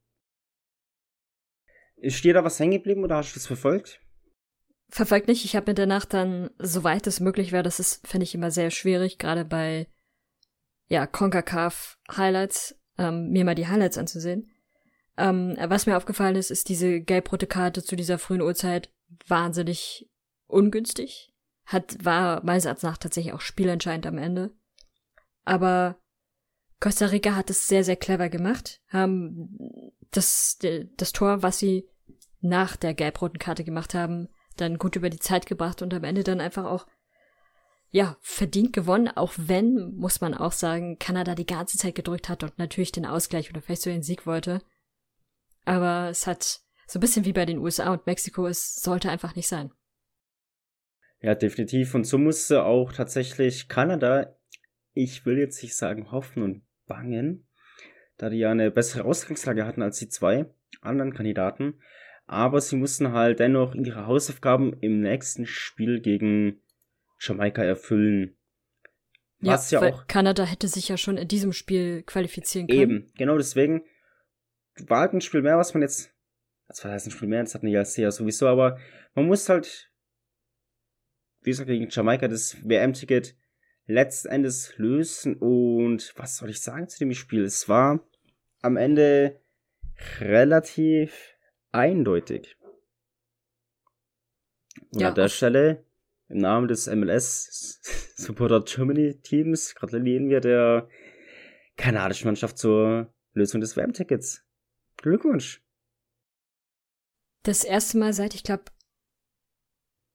Ist 1.96 2.24
dir 2.24 2.34
da 2.34 2.44
was 2.44 2.60
hängen 2.60 2.74
geblieben 2.74 3.04
oder 3.04 3.18
hast 3.18 3.32
du 3.32 3.36
das 3.36 3.48
verfolgt? 3.48 4.03
Verfolgt 4.94 5.28
nicht. 5.28 5.44
Ich 5.44 5.56
habe 5.56 5.72
mir 5.72 5.74
danach 5.74 6.06
dann, 6.06 6.52
soweit 6.60 7.08
es 7.08 7.20
möglich 7.20 7.52
wäre, 7.52 7.64
das 7.64 7.80
ist, 7.80 8.08
finde 8.08 8.26
ich 8.26 8.36
immer 8.36 8.52
sehr 8.52 8.70
schwierig, 8.70 9.18
gerade 9.18 9.44
bei 9.44 9.88
ja, 10.88 11.08
CONCACAF 11.08 11.98
Highlights, 12.16 12.80
ähm, 13.00 13.32
mir 13.32 13.44
mal 13.44 13.56
die 13.56 13.68
Highlights 13.68 13.98
anzusehen. 13.98 14.52
Ähm, 15.18 15.58
was 15.60 15.88
mir 15.88 15.98
aufgefallen 15.98 16.36
ist, 16.36 16.52
ist 16.52 16.70
diese 16.70 17.02
gelb-rote 17.02 17.48
Karte 17.48 17.82
zu 17.82 17.96
dieser 17.96 18.20
frühen 18.20 18.44
Uhrzeit 18.44 18.94
wahnsinnig 19.26 20.12
ungünstig. 20.46 21.34
Hat, 21.66 22.06
war 22.06 22.46
meines 22.46 22.66
Erachtens 22.66 22.84
nach 22.84 22.98
tatsächlich 23.00 23.34
auch 23.34 23.42
spielentscheidend 23.42 24.06
am 24.06 24.20
Ende. 24.20 24.54
Aber 25.44 26.00
Costa 26.80 27.08
Rica 27.08 27.36
hat 27.36 27.50
es 27.50 27.66
sehr, 27.66 27.84
sehr 27.84 27.96
clever 27.96 28.30
gemacht, 28.30 28.80
haben 28.90 29.58
das, 30.12 30.60
das 30.98 31.14
Tor, 31.14 31.42
was 31.42 31.58
sie 31.58 31.90
nach 32.42 32.76
der 32.76 32.94
gelb-roten 32.94 33.40
Karte 33.40 33.64
gemacht 33.64 33.96
haben, 33.96 34.30
dann 34.58 34.78
gut 34.78 34.96
über 34.96 35.10
die 35.10 35.20
Zeit 35.20 35.46
gebracht 35.46 35.82
und 35.82 35.94
am 35.94 36.04
Ende 36.04 36.24
dann 36.24 36.42
einfach 36.42 36.66
auch, 36.66 36.88
ja, 37.90 38.18
verdient 38.22 38.74
gewonnen, 38.74 39.08
auch 39.08 39.34
wenn, 39.38 39.96
muss 39.96 40.22
man 40.22 40.34
auch 40.34 40.52
sagen, 40.52 40.98
Kanada 40.98 41.36
die 41.36 41.46
ganze 41.46 41.78
Zeit 41.78 41.96
gedrückt 41.96 42.30
hat 42.30 42.44
und 42.44 42.58
natürlich 42.58 42.92
den 42.92 43.06
Ausgleich 43.06 43.50
oder 43.50 43.62
vielleicht 43.62 43.84
so 43.84 43.90
den 43.90 44.04
Sieg 44.04 44.26
wollte. 44.26 44.62
Aber 45.66 46.10
es 46.10 46.28
hat 46.28 46.62
so 46.88 46.98
ein 46.98 47.02
bisschen 47.02 47.26
wie 47.26 47.34
bei 47.34 47.46
den 47.46 47.60
USA 47.60 47.94
und 47.94 48.06
Mexiko, 48.06 48.48
es 48.48 48.76
sollte 48.76 49.10
einfach 49.10 49.36
nicht 49.36 49.48
sein. 49.48 49.72
Ja, 51.22 51.36
definitiv. 51.36 51.96
Und 51.96 52.06
so 52.06 52.18
musste 52.18 52.64
auch 52.64 52.92
tatsächlich 52.92 53.70
Kanada, 53.70 54.36
ich 54.94 55.26
will 55.26 55.38
jetzt 55.38 55.62
nicht 55.64 55.76
sagen 55.76 56.12
hoffen 56.12 56.44
und 56.44 56.64
bangen, 56.86 57.48
da 58.18 58.30
die 58.30 58.38
ja 58.38 58.52
eine 58.52 58.72
bessere 58.72 59.06
Ausgangslage 59.06 59.66
hatten 59.66 59.82
als 59.82 60.00
die 60.00 60.10
zwei 60.10 60.46
anderen 60.82 61.14
Kandidaten 61.14 61.80
aber 62.34 62.60
sie 62.60 62.76
mussten 62.76 63.12
halt 63.12 63.40
dennoch 63.40 63.76
ihre 63.76 64.08
Hausaufgaben 64.08 64.74
im 64.82 65.02
nächsten 65.02 65.46
Spiel 65.46 66.02
gegen 66.02 66.62
Jamaika 67.20 67.64
erfüllen. 67.64 68.36
Was 69.40 69.72
ja, 69.72 69.82
ja 69.82 69.94
auch. 69.94 70.08
Kanada 70.08 70.44
hätte 70.44 70.68
sich 70.68 70.90
ja 70.90 70.98
schon 70.98 71.18
in 71.18 71.28
diesem 71.28 71.54
Spiel 71.54 72.04
qualifizieren 72.04 72.68
können. 72.68 72.82
Eben, 72.82 73.12
genau 73.18 73.38
deswegen 73.38 73.84
war 74.88 75.02
halt 75.02 75.14
ein 75.14 75.22
Spiel 75.22 75.42
mehr, 75.42 75.58
was 75.58 75.74
man 75.74 75.82
jetzt. 75.82 76.12
Das 76.68 76.84
war 76.84 76.92
heißt 76.92 77.08
ein 77.08 77.12
Spiel 77.12 77.28
mehr, 77.28 77.44
das 77.44 77.54
hatten 77.54 77.68
die 77.68 77.74
ja 77.74 77.86
sehr 77.86 78.12
sowieso, 78.12 78.48
aber 78.48 78.80
man 79.14 79.28
muss 79.28 79.48
halt, 79.50 79.92
wie 81.42 81.52
gesagt, 81.52 81.68
gegen 81.68 81.90
Jamaika 81.90 82.28
das 82.28 82.58
WM-Ticket 82.64 83.36
letzten 83.86 84.30
Endes 84.30 84.74
lösen 84.78 85.36
und 85.36 86.14
was 86.16 86.38
soll 86.38 86.50
ich 86.50 86.62
sagen 86.62 86.88
zu 86.88 87.00
dem 87.00 87.14
Spiel? 87.14 87.44
Es 87.44 87.68
war 87.68 88.00
am 88.62 88.78
Ende 88.78 89.42
relativ 90.20 91.33
eindeutig. 91.74 92.58
Und 94.92 95.02
ja, 95.02 95.10
an 95.10 95.16
der 95.16 95.30
Stelle, 95.30 95.86
im 96.30 96.38
Namen 96.38 96.68
des 96.68 96.88
MLS 96.88 97.82
Supporter 98.16 98.62
Germany 98.62 99.20
Teams, 99.22 99.76
gratulieren 99.76 100.30
wir 100.30 100.40
der 100.40 100.88
kanadischen 101.76 102.28
Mannschaft 102.28 102.58
zur 102.58 103.14
Lösung 103.34 103.62
des 103.62 103.76
WM-Tickets. 103.76 104.46
Glückwunsch. 104.98 105.62
Das 107.44 107.64
erste 107.64 107.98
Mal 107.98 108.14
seit, 108.14 108.36
ich 108.36 108.44
glaube, 108.44 108.64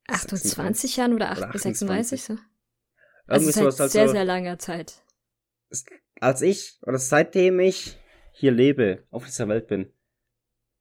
28 0.06 0.96
Jahren 0.96 1.14
oder, 1.14 1.30
8, 1.30 1.42
oder 1.50 1.58
36 1.58 2.24
so. 2.24 2.38
Also 3.26 3.50
seit 3.50 3.64
also, 3.64 3.86
sehr, 3.88 4.08
sehr 4.08 4.24
langer 4.24 4.58
Zeit. 4.58 5.04
Als 6.20 6.40
ich, 6.40 6.78
oder 6.82 6.98
seitdem 6.98 7.60
ich 7.60 7.98
hier 8.32 8.52
lebe, 8.52 9.06
auf 9.10 9.26
dieser 9.26 9.48
Welt 9.48 9.66
bin, 9.66 9.92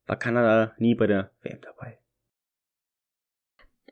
war 0.07 0.17
Kanada 0.17 0.73
nie 0.77 0.95
bei 0.95 1.07
der 1.07 1.31
WM 1.41 1.61
dabei. 1.61 1.99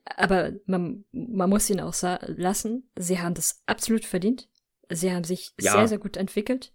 Aber 0.05 0.53
man, 0.65 1.05
man 1.11 1.49
muss 1.49 1.69
ihn 1.69 1.81
auch 1.81 1.95
lassen, 2.21 2.89
sie 2.97 3.19
haben 3.19 3.33
das 3.33 3.63
absolut 3.65 4.05
verdient. 4.05 4.47
Sie 4.89 5.11
haben 5.11 5.23
sich 5.23 5.53
ja. 5.59 5.71
sehr, 5.73 5.87
sehr 5.87 5.97
gut 5.97 6.15
entwickelt. 6.15 6.71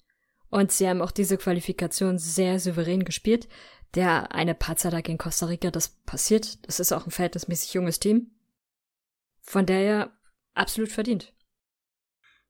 Und 0.50 0.72
sie 0.72 0.88
haben 0.88 1.00
auch 1.00 1.12
diese 1.12 1.38
Qualifikation 1.38 2.18
sehr 2.18 2.58
souverän 2.58 3.04
gespielt. 3.04 3.48
Der 3.94 4.32
eine 4.32 4.54
Patzer 4.54 4.90
da 4.90 5.00
gegen 5.00 5.18
Costa 5.18 5.46
Rica, 5.46 5.70
das 5.70 5.88
passiert. 5.88 6.66
Das 6.66 6.80
ist 6.80 6.92
auch 6.92 7.06
ein 7.06 7.12
verhältnismäßig 7.12 7.72
junges 7.74 8.00
Team. 8.00 8.32
Von 9.42 9.64
daher 9.64 10.12
absolut 10.54 10.90
verdient. 10.90 11.32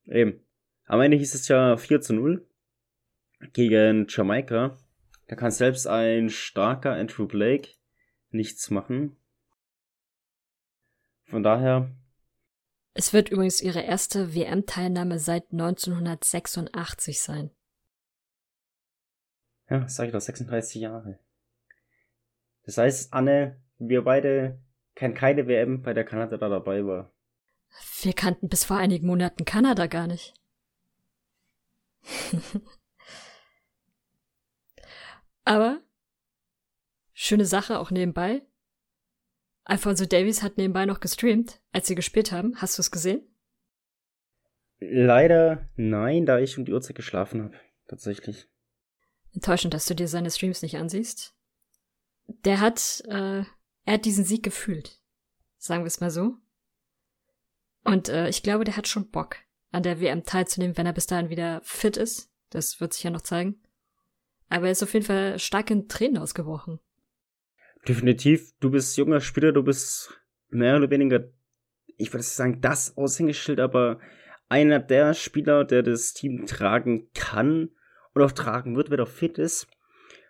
Eben. 0.07 0.41
Am 0.87 1.01
Ende 1.01 1.19
hieß 1.19 1.35
es 1.35 1.47
ja 1.49 1.77
4 1.77 2.01
zu 2.01 2.15
0 2.15 2.47
gegen 3.53 4.07
Jamaika. 4.09 4.77
Da 5.31 5.37
kann 5.37 5.53
selbst 5.53 5.87
ein 5.87 6.29
starker 6.29 6.91
Andrew 6.91 7.25
Blake 7.25 7.69
nichts 8.31 8.69
machen. 8.69 9.17
Von 11.27 11.45
daher. 11.45 11.89
Es 12.95 13.13
wird 13.13 13.29
übrigens 13.29 13.63
ihre 13.63 13.81
erste 13.81 14.35
WM-Teilnahme 14.35 15.21
seit 15.21 15.53
1986 15.53 17.21
sein. 17.21 17.53
Ja, 19.69 19.89
sag 19.89 20.07
ich 20.07 20.13
doch, 20.13 20.21
36 20.21 20.83
Jahre. 20.83 21.21
Das 22.65 22.77
heißt, 22.79 23.13
Anne, 23.13 23.63
wir 23.79 24.03
beide 24.03 24.61
kennen 24.97 25.15
keine 25.15 25.47
WM, 25.47 25.83
bei 25.83 25.95
der 25.95 26.05
Kanada 26.05 26.39
da 26.39 26.49
dabei 26.49 26.85
war. 26.85 27.13
Wir 28.03 28.15
kannten 28.15 28.49
bis 28.49 28.65
vor 28.65 28.79
einigen 28.79 29.07
Monaten 29.07 29.45
Kanada 29.45 29.87
gar 29.87 30.09
nicht. 30.09 30.35
Aber 35.51 35.83
schöne 37.13 37.45
Sache 37.45 37.81
auch 37.81 37.91
nebenbei. 37.91 38.47
Alfonso 39.65 40.07
Davies 40.07 40.45
hat 40.45 40.59
nebenbei 40.59 40.87
noch 40.87 41.01
gestreamt, 41.01 41.61
als 41.73 41.89
sie 41.89 41.97
gespielt 41.97 42.31
haben. 42.31 42.55
Hast 42.63 42.79
du 42.79 42.83
es 42.83 42.93
gesehen? 42.93 43.27
Leider 44.79 45.69
nein, 45.75 46.25
da 46.25 46.39
ich 46.39 46.57
um 46.57 46.65
die 46.65 46.73
Uhrzeit 46.73 46.95
geschlafen 46.95 47.43
habe. 47.43 47.57
Tatsächlich. 47.89 48.49
Enttäuschend, 49.35 49.75
dass 49.75 49.87
du 49.87 49.97
dir 49.97 50.07
seine 50.07 50.31
Streams 50.31 50.63
nicht 50.63 50.77
ansiehst. 50.77 51.35
Der 52.45 52.61
hat, 52.61 53.03
äh, 53.09 53.41
er 53.41 53.95
hat 53.95 54.05
diesen 54.05 54.25
Sieg 54.25 54.45
gefühlt. 54.45 55.03
Sagen 55.57 55.83
wir 55.83 55.89
es 55.89 55.99
mal 55.99 56.13
so. 56.13 56.37
Und 57.83 58.09
äh, 58.09 58.29
ich 58.29 58.45
glaube, 58.45 58.63
der 58.63 58.77
hat 58.77 58.87
schon 58.87 59.11
Bock, 59.11 59.39
an 59.73 59.83
der 59.83 60.01
WM 60.01 60.23
teilzunehmen, 60.23 60.77
wenn 60.77 60.87
er 60.87 60.93
bis 60.93 61.09
dahin 61.09 61.29
wieder 61.29 61.61
fit 61.65 61.97
ist. 61.97 62.31
Das 62.51 62.81
wird 62.81 62.93
sich 62.93 63.03
ja 63.03 63.11
noch 63.11 63.23
zeigen. 63.23 63.61
Aber 64.51 64.67
er 64.67 64.73
ist 64.73 64.83
auf 64.83 64.93
jeden 64.93 65.07
Fall 65.07 65.39
stark 65.39 65.71
in 65.71 65.89
Tränen 65.89 66.19
ausgebrochen. 66.19 66.81
Definitiv, 67.89 68.53
du 68.61 68.71
bist 68.71 68.97
junger 68.99 69.21
Spieler, 69.21 69.53
du 69.53 69.63
bist 69.63 70.21
mehr 70.51 70.77
oder 70.77 70.91
weniger, 70.91 71.25
ich 71.97 72.13
würde 72.13 72.25
sagen, 72.25 72.61
das 72.61 72.97
Aushängeschild, 72.97 73.61
aber 73.61 74.01
einer 74.49 74.81
der 74.81 75.15
Spieler, 75.15 75.65
der 75.65 75.83
das 75.83 76.13
Team 76.13 76.45
tragen 76.45 77.09
kann 77.15 77.71
und 78.13 78.23
auch 78.23 78.33
tragen 78.33 78.77
wird, 78.77 78.91
wenn 78.91 78.99
er 78.99 79.07
fit 79.07 79.39
ist. 79.39 79.69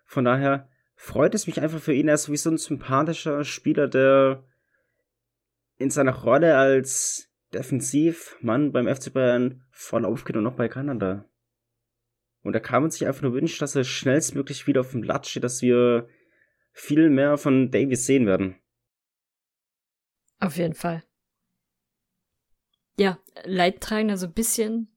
Von 0.04 0.26
daher 0.26 0.68
freut 0.94 1.34
es 1.34 1.46
mich 1.46 1.60
einfach 1.60 1.80
für 1.80 1.94
ihn. 1.94 2.08
Er 2.08 2.14
ist 2.14 2.24
sowieso 2.24 2.50
ein 2.50 2.58
sympathischer 2.58 3.42
Spieler, 3.44 3.88
der 3.88 4.44
in 5.78 5.90
seiner 5.90 6.14
Rolle 6.14 6.58
als 6.58 7.30
Defensivmann 7.54 8.70
beim 8.70 8.86
FC 8.86 9.12
Bayern 9.12 9.64
voll 9.70 10.04
aufgeht 10.04 10.36
und 10.36 10.44
noch 10.44 10.56
bei 10.56 10.68
Kanada. 10.68 11.24
Und 12.42 12.54
da 12.54 12.60
kann 12.60 12.82
man 12.82 12.90
sich 12.90 13.06
einfach 13.06 13.22
nur 13.22 13.34
wünschen, 13.34 13.60
dass 13.60 13.76
er 13.76 13.84
schnellstmöglich 13.84 14.66
wieder 14.66 14.80
auf 14.80 14.92
dem 14.92 15.02
Blatt 15.02 15.26
steht, 15.26 15.44
dass 15.44 15.62
wir 15.62 16.08
viel 16.72 17.10
mehr 17.10 17.36
von 17.36 17.70
Davies 17.70 18.06
sehen 18.06 18.26
werden. 18.26 18.56
Auf 20.38 20.56
jeden 20.56 20.74
Fall. 20.74 21.02
Ja, 22.98 23.18
leidtragender 23.44 24.16
so 24.16 24.26
ein 24.26 24.32
bisschen 24.32 24.88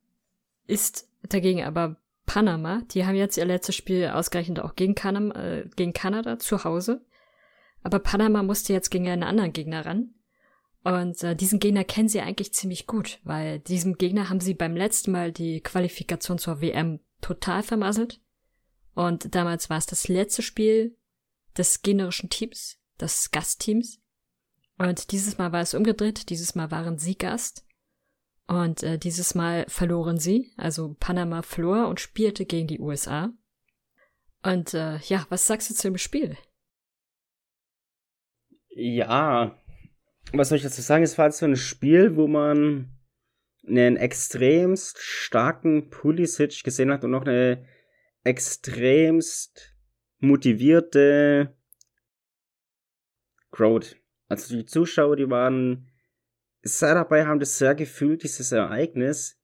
ist 0.67 1.10
dagegen 1.23 1.63
aber 1.63 1.97
Panama. 2.25 2.82
Die 2.91 3.06
haben 3.06 3.15
jetzt 3.15 3.38
ihr 3.38 3.45
letztes 3.45 3.75
Spiel 3.75 4.08
ausgerechnet 4.08 4.60
auch 4.60 4.75
gegen, 4.75 4.95
Kanam, 4.95 5.32
äh, 5.32 5.65
gegen 5.75 5.93
Kanada 5.93 6.39
zu 6.39 6.63
Hause. 6.63 7.06
Aber 7.84 7.99
Panama 7.99 8.43
musste 8.43 8.71
jetzt 8.71 8.89
gegen 8.89 9.08
einen 9.10 9.23
anderen 9.23 9.51
Gegner 9.51 9.86
ran. 9.86 10.13
Und 10.84 11.23
äh, 11.23 11.36
diesen 11.36 11.60
Gegner 11.60 11.84
kennen 11.84 12.10
sie 12.10 12.21
eigentlich 12.21 12.53
ziemlich 12.53 12.88
gut, 12.88 13.19
weil 13.23 13.60
diesem 13.60 13.97
Gegner 13.97 14.29
haben 14.29 14.39
sie 14.39 14.53
beim 14.53 14.75
letzten 14.75 15.12
Mal 15.12 15.32
die 15.32 15.62
Qualifikation 15.62 16.38
zur 16.38 16.62
WM 16.62 16.99
total 17.23 17.63
vermasselt. 17.63 18.21
Und 18.93 19.33
damals 19.33 19.69
war 19.69 19.77
es 19.77 19.88
das 19.88 20.07
letzte 20.07 20.41
Spiel 20.41 20.95
des 21.57 21.81
gegnerischen 21.81 22.29
Teams, 22.29 22.77
des 22.99 23.31
Gastteams. 23.31 23.99
Und 24.77 25.12
dieses 25.12 25.38
Mal 25.38 25.51
war 25.51 25.62
es 25.62 25.73
umgedreht, 25.73 26.29
dieses 26.29 26.55
Mal 26.55 26.69
waren 26.71 26.97
sie 26.97 27.17
Gast. 27.17 27.65
Und 28.47 28.83
äh, 28.83 28.99
dieses 28.99 29.36
Mal 29.36 29.65
verloren 29.67 30.17
sie, 30.17 30.51
also 30.57 30.95
Panama 30.99 31.41
verlor 31.41 31.88
und 31.88 31.99
spielte 31.99 32.45
gegen 32.45 32.67
die 32.67 32.79
USA. 32.79 33.31
Und 34.43 34.73
äh, 34.73 34.97
ja, 34.97 35.25
was 35.29 35.47
sagst 35.47 35.69
du 35.69 35.73
zu 35.73 35.88
dem 35.88 35.97
Spiel? 35.97 36.38
Ja, 38.69 39.57
was 40.33 40.49
soll 40.49 40.57
ich 40.57 40.63
dazu 40.63 40.81
sagen? 40.81 41.03
Es 41.03 41.17
war 41.17 41.23
halt 41.23 41.36
so 41.36 41.45
ein 41.45 41.55
Spiel, 41.55 42.15
wo 42.15 42.27
man 42.27 42.93
einen 43.67 43.97
extremst 43.97 44.99
starken 44.99 45.89
Pulisic 45.89 46.63
gesehen 46.63 46.91
hat 46.91 47.04
und 47.04 47.12
noch 47.12 47.26
eine 47.26 47.65
extremst 48.23 49.76
motivierte 50.19 51.56
Crowd. 53.52 53.95
Also 54.28 54.56
die 54.56 54.65
Zuschauer, 54.65 55.15
die 55.15 55.30
waren 55.30 55.91
sehr 56.62 56.95
dabei, 56.95 57.26
haben 57.26 57.39
das 57.39 57.58
sehr 57.58 57.76
gefühlt, 57.76 58.23
dieses 58.23 58.52
Ereignis. 58.52 59.39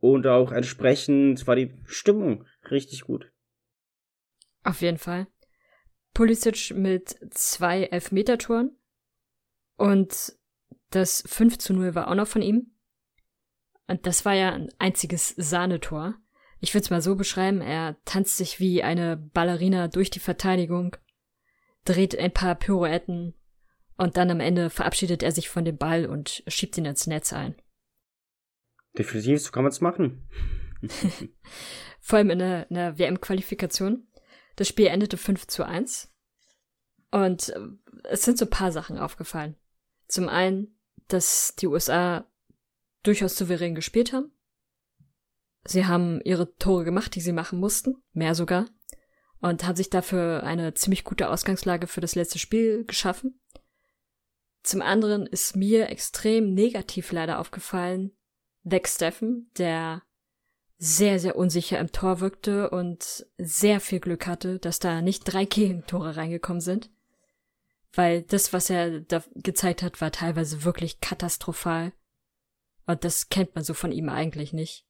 Und 0.00 0.26
auch 0.26 0.52
entsprechend 0.52 1.46
war 1.46 1.56
die 1.56 1.74
Stimmung 1.84 2.46
richtig 2.70 3.02
gut. 3.02 3.32
Auf 4.62 4.80
jeden 4.80 4.98
Fall. 4.98 5.26
Pulisic 6.14 6.72
mit 6.74 7.18
zwei 7.30 7.84
Elfmetertoren. 7.84 8.76
Und 9.76 10.36
das 10.90 11.22
5 11.26 11.58
zu 11.58 11.74
0 11.74 11.94
war 11.94 12.08
auch 12.08 12.14
noch 12.14 12.28
von 12.28 12.42
ihm. 12.42 12.72
Und 13.88 14.06
das 14.06 14.24
war 14.24 14.34
ja 14.34 14.52
ein 14.52 14.68
einziges 14.78 15.34
Sahnetor. 15.36 16.14
Ich 16.60 16.74
würde 16.74 16.84
es 16.84 16.90
mal 16.90 17.02
so 17.02 17.16
beschreiben, 17.16 17.60
er 17.60 17.96
tanzt 18.04 18.36
sich 18.36 18.60
wie 18.60 18.82
eine 18.82 19.16
Ballerina 19.16 19.88
durch 19.88 20.10
die 20.10 20.20
Verteidigung, 20.20 20.96
dreht 21.84 22.16
ein 22.16 22.32
paar 22.32 22.54
Pirouetten 22.54 23.34
und 23.96 24.16
dann 24.16 24.30
am 24.30 24.40
Ende 24.40 24.70
verabschiedet 24.70 25.22
er 25.22 25.32
sich 25.32 25.48
von 25.48 25.64
dem 25.64 25.78
Ball 25.78 26.06
und 26.06 26.44
schiebt 26.46 26.76
ihn 26.76 26.84
ins 26.84 27.06
Netz 27.06 27.32
ein. 27.32 27.54
Definitiv, 28.96 29.40
so 29.40 29.50
kann 29.50 29.64
man 29.64 29.72
es 29.72 29.80
machen. 29.80 30.28
Vor 32.00 32.18
allem 32.18 32.30
in 32.30 32.38
der, 32.38 32.70
in 32.70 32.74
der 32.74 32.98
WM-Qualifikation. 32.98 34.06
Das 34.56 34.68
Spiel 34.68 34.86
endete 34.86 35.16
5 35.16 35.46
zu 35.46 35.64
1. 35.64 36.12
Und 37.10 37.50
äh, 37.50 37.60
es 38.04 38.22
sind 38.22 38.38
so 38.38 38.44
ein 38.44 38.50
paar 38.50 38.72
Sachen 38.72 38.98
aufgefallen. 38.98 39.56
Zum 40.08 40.28
einen, 40.28 40.78
dass 41.06 41.54
die 41.56 41.66
USA 41.66 42.26
durchaus 43.08 43.36
souverän 43.36 43.74
gespielt 43.74 44.12
haben. 44.12 44.30
Sie 45.64 45.86
haben 45.86 46.20
ihre 46.22 46.54
Tore 46.56 46.84
gemacht, 46.84 47.14
die 47.14 47.20
sie 47.20 47.32
machen 47.32 47.58
mussten, 47.58 47.96
mehr 48.12 48.34
sogar, 48.34 48.66
und 49.40 49.66
haben 49.66 49.76
sich 49.76 49.90
dafür 49.90 50.42
eine 50.44 50.74
ziemlich 50.74 51.04
gute 51.04 51.30
Ausgangslage 51.30 51.86
für 51.86 52.00
das 52.00 52.14
letzte 52.14 52.38
Spiel 52.38 52.84
geschaffen. 52.84 53.40
Zum 54.62 54.82
anderen 54.82 55.26
ist 55.26 55.56
mir 55.56 55.88
extrem 55.88 56.52
negativ 56.54 57.12
leider 57.12 57.38
aufgefallen 57.38 58.12
Dex 58.62 58.96
Steffen, 58.96 59.50
der 59.56 60.02
sehr, 60.76 61.18
sehr 61.18 61.36
unsicher 61.36 61.78
im 61.78 61.90
Tor 61.90 62.20
wirkte 62.20 62.70
und 62.70 63.26
sehr 63.38 63.80
viel 63.80 64.00
Glück 64.00 64.26
hatte, 64.26 64.58
dass 64.58 64.78
da 64.78 65.00
nicht 65.00 65.24
drei 65.24 65.44
Gegentore 65.44 66.16
reingekommen 66.16 66.60
sind. 66.60 66.90
Weil 67.92 68.22
das, 68.22 68.52
was 68.52 68.70
er 68.70 69.00
da 69.00 69.24
gezeigt 69.34 69.82
hat, 69.82 70.00
war 70.00 70.12
teilweise 70.12 70.64
wirklich 70.64 71.00
katastrophal. 71.00 71.92
Und 72.88 73.04
das 73.04 73.28
kennt 73.28 73.54
man 73.54 73.64
so 73.64 73.74
von 73.74 73.92
ihm 73.92 74.08
eigentlich 74.08 74.54
nicht. 74.54 74.86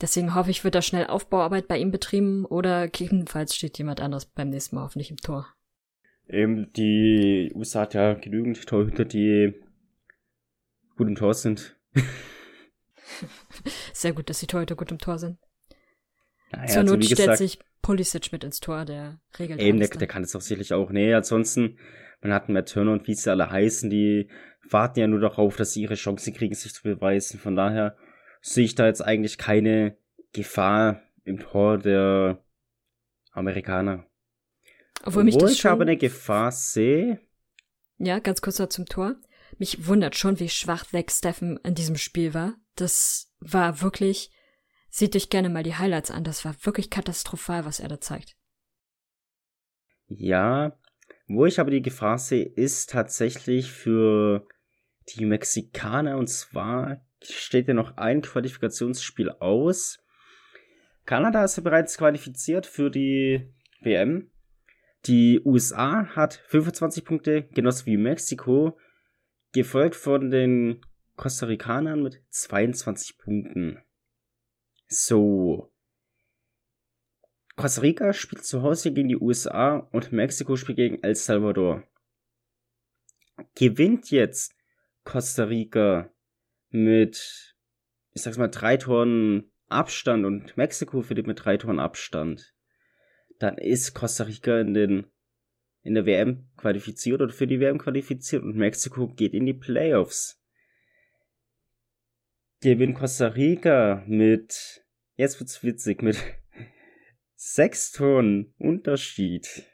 Deswegen 0.00 0.34
hoffe 0.34 0.50
ich, 0.50 0.64
wird 0.64 0.74
da 0.74 0.82
schnell 0.82 1.06
Aufbauarbeit 1.06 1.68
bei 1.68 1.78
ihm 1.78 1.92
betrieben 1.92 2.44
oder 2.44 2.88
gegebenenfalls 2.88 3.54
steht 3.54 3.78
jemand 3.78 4.00
anderes 4.00 4.26
beim 4.26 4.50
nächsten 4.50 4.74
Mal 4.74 4.82
hoffentlich 4.82 5.12
im 5.12 5.18
Tor. 5.18 5.46
Eben, 6.26 6.72
die 6.72 7.52
USA 7.54 7.82
hat 7.82 7.94
ja 7.94 8.14
genügend 8.14 8.66
Torhüter, 8.66 9.04
die 9.04 9.54
gut 10.96 11.06
im 11.06 11.14
Tor 11.14 11.34
sind. 11.34 11.76
Sehr 13.92 14.12
gut, 14.12 14.28
dass 14.28 14.40
die 14.40 14.48
Torhüter 14.48 14.74
gut 14.74 14.90
im 14.90 14.98
Tor 14.98 15.20
sind. 15.20 15.38
Naja, 16.50 16.66
Zur 16.66 16.80
also 16.80 16.94
Not 16.94 17.04
stellt 17.04 17.18
gesagt, 17.18 17.38
sich 17.38 17.58
Pulisic 17.82 18.32
mit 18.32 18.44
ins 18.44 18.60
Tor, 18.60 18.84
der 18.84 19.20
regelt 19.38 19.60
Eben, 19.60 19.78
der, 19.78 19.88
der 19.88 20.08
kann 20.08 20.22
es 20.22 20.34
auch 20.34 20.40
sicherlich 20.40 20.72
auch. 20.72 20.90
Nee, 20.90 21.14
ansonsten, 21.14 21.78
man 22.20 22.32
hat 22.32 22.48
mehr 22.48 22.64
Turner 22.64 22.92
und 22.92 23.06
wie 23.06 23.14
sie 23.14 23.30
alle 23.30 23.50
heißen, 23.50 23.90
die 23.90 24.28
warten 24.68 25.00
ja 25.00 25.06
nur 25.06 25.20
darauf, 25.20 25.56
dass 25.56 25.72
sie 25.72 25.82
ihre 25.82 25.94
Chance 25.94 26.32
kriegen, 26.32 26.54
sich 26.54 26.74
zu 26.74 26.82
beweisen. 26.82 27.38
Von 27.38 27.56
daher 27.56 27.96
sehe 28.40 28.64
ich 28.64 28.74
da 28.74 28.86
jetzt 28.86 29.02
eigentlich 29.02 29.38
keine 29.38 29.96
Gefahr 30.32 31.02
im 31.24 31.38
Tor 31.38 31.78
der 31.78 32.42
Amerikaner. 33.32 34.06
Obwohl, 35.04 35.24
mich 35.24 35.36
das 35.36 35.52
ich 35.52 35.66
aber 35.66 35.82
eine 35.82 35.96
Gefahr 35.96 36.50
sehe, 36.50 37.20
Ja, 37.98 38.18
ganz 38.18 38.40
kurz 38.40 38.58
noch 38.58 38.68
zum 38.68 38.86
Tor. 38.86 39.16
Mich 39.58 39.86
wundert 39.86 40.16
schon, 40.16 40.38
wie 40.40 40.48
schwach 40.48 40.84
Zach 40.86 41.10
Steffen 41.10 41.58
in 41.64 41.74
diesem 41.74 41.96
Spiel 41.96 42.34
war. 42.34 42.54
Das 42.74 43.32
war 43.40 43.80
wirklich, 43.80 44.30
seht 44.90 45.14
euch 45.16 45.30
gerne 45.30 45.48
mal 45.48 45.62
die 45.62 45.76
Highlights 45.76 46.10
an, 46.10 46.24
das 46.24 46.44
war 46.44 46.54
wirklich 46.62 46.90
katastrophal, 46.90 47.64
was 47.64 47.80
er 47.80 47.88
da 47.88 48.00
zeigt. 48.00 48.36
Ja, 50.08 50.78
wo 51.26 51.44
ich 51.44 51.60
aber 51.60 51.70
die 51.70 51.82
Gefahr 51.82 52.18
sehe, 52.18 52.44
ist 52.44 52.90
tatsächlich 52.90 53.70
für 53.70 54.46
die 55.10 55.26
Mexikaner 55.26 56.16
und 56.16 56.28
zwar 56.28 57.02
steht 57.22 57.68
ja 57.68 57.74
noch 57.74 57.96
ein 57.96 58.22
Qualifikationsspiel 58.22 59.30
aus. 59.30 59.98
Kanada 61.04 61.44
ist 61.44 61.56
ja 61.56 61.62
bereits 61.62 61.98
qualifiziert 61.98 62.66
für 62.66 62.90
die 62.90 63.52
WM. 63.80 64.30
Die 65.06 65.40
USA 65.44 66.06
hat 66.14 66.34
25 66.48 67.04
Punkte, 67.04 67.42
genauso 67.54 67.86
wie 67.86 67.96
Mexiko, 67.96 68.76
gefolgt 69.52 69.96
von 69.96 70.30
den 70.30 70.80
Costa 71.16 71.46
Ricanern 71.46 72.02
mit 72.02 72.22
22 72.30 73.18
Punkten. 73.18 73.78
So. 74.88 75.70
Costa 77.56 77.82
Rica 77.82 78.12
spielt 78.12 78.44
zu 78.44 78.62
Hause 78.62 78.92
gegen 78.92 79.08
die 79.08 79.16
USA 79.16 79.76
und 79.92 80.12
Mexiko 80.12 80.56
spielt 80.56 80.76
gegen 80.76 81.02
El 81.02 81.14
Salvador. 81.14 81.84
Gewinnt 83.54 84.10
jetzt 84.10 84.54
Costa 85.04 85.44
Rica 85.44 86.10
mit, 86.70 87.56
ich 88.12 88.22
sag's 88.22 88.38
mal, 88.38 88.48
drei 88.48 88.76
Toren 88.76 89.50
Abstand 89.68 90.24
und 90.24 90.56
Mexiko 90.56 91.02
verliert 91.02 91.26
mit 91.26 91.44
drei 91.44 91.56
Toren 91.58 91.80
Abstand, 91.80 92.54
dann 93.38 93.58
ist 93.58 93.94
Costa 93.94 94.24
Rica 94.24 94.60
in 94.60 94.74
den 94.74 95.06
in 95.82 95.94
der 95.94 96.06
WM 96.06 96.48
qualifiziert 96.56 97.20
oder 97.20 97.32
für 97.32 97.46
die 97.46 97.60
WM 97.60 97.78
qualifiziert 97.78 98.42
und 98.42 98.56
Mexiko 98.56 99.08
geht 99.08 99.32
in 99.32 99.46
die 99.46 99.54
Playoffs. 99.54 100.37
Gewinnt 102.60 102.96
Costa 102.96 103.28
Rica 103.28 104.02
mit, 104.06 104.84
jetzt 105.14 105.38
wird's 105.38 105.62
witzig, 105.62 106.02
mit 106.02 106.16
sechs 107.34 107.92
Toren 107.92 108.52
Unterschied. 108.58 109.64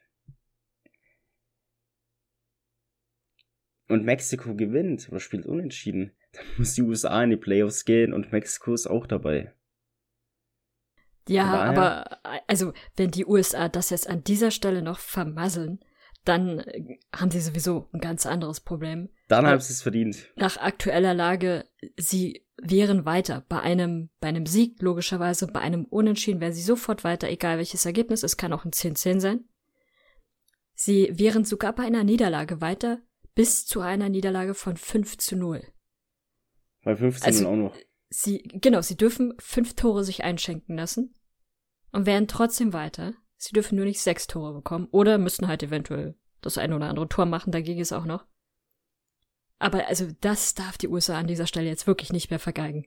Und 3.89 4.05
Mexiko 4.05 4.55
gewinnt 4.55 5.09
oder 5.09 5.21
spielt 5.21 5.47
unentschieden. 5.47 6.13
Dann 6.33 6.45
muss 6.59 6.75
die 6.75 6.83
USA 6.83 7.23
in 7.23 7.31
die 7.31 7.37
Playoffs 7.37 7.85
gehen 7.85 8.13
und 8.13 8.33
Mexiko 8.33 8.75
ist 8.75 8.87
auch 8.87 9.07
dabei. 9.07 9.55
Ja, 11.29 11.47
aber 11.47 12.21
also 12.47 12.73
wenn 12.97 13.11
die 13.11 13.25
USA 13.25 13.69
das 13.69 13.91
jetzt 13.91 14.09
an 14.09 14.25
dieser 14.25 14.51
Stelle 14.51 14.83
noch 14.83 14.99
vermasseln, 14.99 15.81
dann 16.25 16.61
äh, 16.61 16.99
haben 17.15 17.31
sie 17.31 17.41
sowieso 17.41 17.89
ein 17.93 18.01
ganz 18.01 18.27
anderes 18.27 18.61
Problem. 18.61 19.09
Dann 19.29 19.47
haben 19.47 19.61
sie 19.61 19.73
es 19.73 19.83
verdient. 19.83 20.29
Nach 20.37 20.57
aktueller 20.59 21.15
Lage, 21.15 21.65
sie 21.97 22.45
wären 22.61 23.05
weiter. 23.05 23.45
Bei 23.49 23.61
einem, 23.61 24.11
bei 24.21 24.29
einem 24.29 24.47
Sieg, 24.47 24.81
logischerweise, 24.83 25.47
bei 25.47 25.61
einem 25.61 25.85
Unentschieden 25.87 26.41
wären 26.41 26.53
sie 26.53 26.63
sofort 26.63 27.05
weiter, 27.05 27.29
egal 27.29 27.59
welches 27.59 27.87
Ergebnis. 27.87 28.23
Es 28.23 28.37
kann 28.37 28.53
auch 28.53 28.65
ein 28.65 28.73
10-10 28.73 29.21
sein. 29.21 29.45
Sie 30.75 31.11
wären 31.15 31.45
sogar 31.45 31.75
bei 31.75 31.85
einer 31.85 32.05
Niederlage 32.05 32.61
weiter, 32.61 33.01
bis 33.35 33.67
zu 33.67 33.81
einer 33.81 34.09
Niederlage 34.09 34.55
von 34.55 34.77
5 34.77 35.19
zu 35.19 35.37
0. 35.37 35.63
Bei 36.83 36.97
15 36.97 37.27
also, 37.27 37.49
auch 37.49 37.57
noch. 37.57 37.77
Sie, 38.11 38.43
genau, 38.43 38.81
sie 38.81 38.97
dürfen 38.97 39.35
fünf 39.39 39.75
Tore 39.75 40.05
sich 40.05 40.23
einschenken 40.23 40.77
lassen 40.77 41.15
und 41.93 42.07
wären 42.07 42.29
trotzdem 42.29 42.73
weiter. 42.73 43.15
Sie 43.37 43.53
dürfen 43.53 43.77
nur 43.77 43.87
nicht 43.87 44.01
sechs 44.01 44.27
Tore 44.27 44.53
bekommen 44.53 44.89
oder 44.91 45.19
müssen 45.19 45.49
halt 45.49 45.63
eventuell 45.63 46.15
das 46.41 46.59
eine 46.59 46.77
oder 46.77 46.89
andere 46.89 47.09
Tor 47.09 47.27
machen, 47.27 47.51
dagegen 47.51 47.81
ist 47.81 47.93
auch 47.93 48.05
noch. 48.05 48.27
Aber 49.65 49.89
also 49.89 50.11
das 50.21 50.53
darf 50.53 50.77
die 50.77 50.89
USA 50.89 51.19
an 51.19 51.27
dieser 51.27 51.47
Stelle 51.47 51.69
jetzt 51.69 51.87
wirklich 51.87 52.13
nicht 52.13 52.29
mehr 52.29 52.39
vergeigen. 52.39 52.85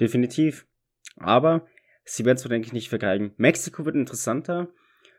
Definitiv. 0.00 0.66
Aber 1.18 1.66
sie 2.02 2.24
werden 2.24 2.38
es 2.38 2.44
wohl, 2.46 2.48
denke 2.48 2.68
ich, 2.68 2.72
nicht 2.72 2.88
vergeigen. 2.88 3.34
Mexiko 3.36 3.84
wird 3.84 3.94
interessanter. 3.94 4.72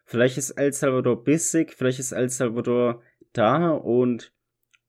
Vielleicht 0.06 0.39
ist 0.39 0.50
El 0.50 0.74
Salvador 0.74 1.24
bissig, 1.24 1.76
vielleicht 1.76 2.00
ist 2.00 2.12
El 2.12 2.28
Salvador 2.32 3.04
da 3.34 3.69
und 3.69 4.34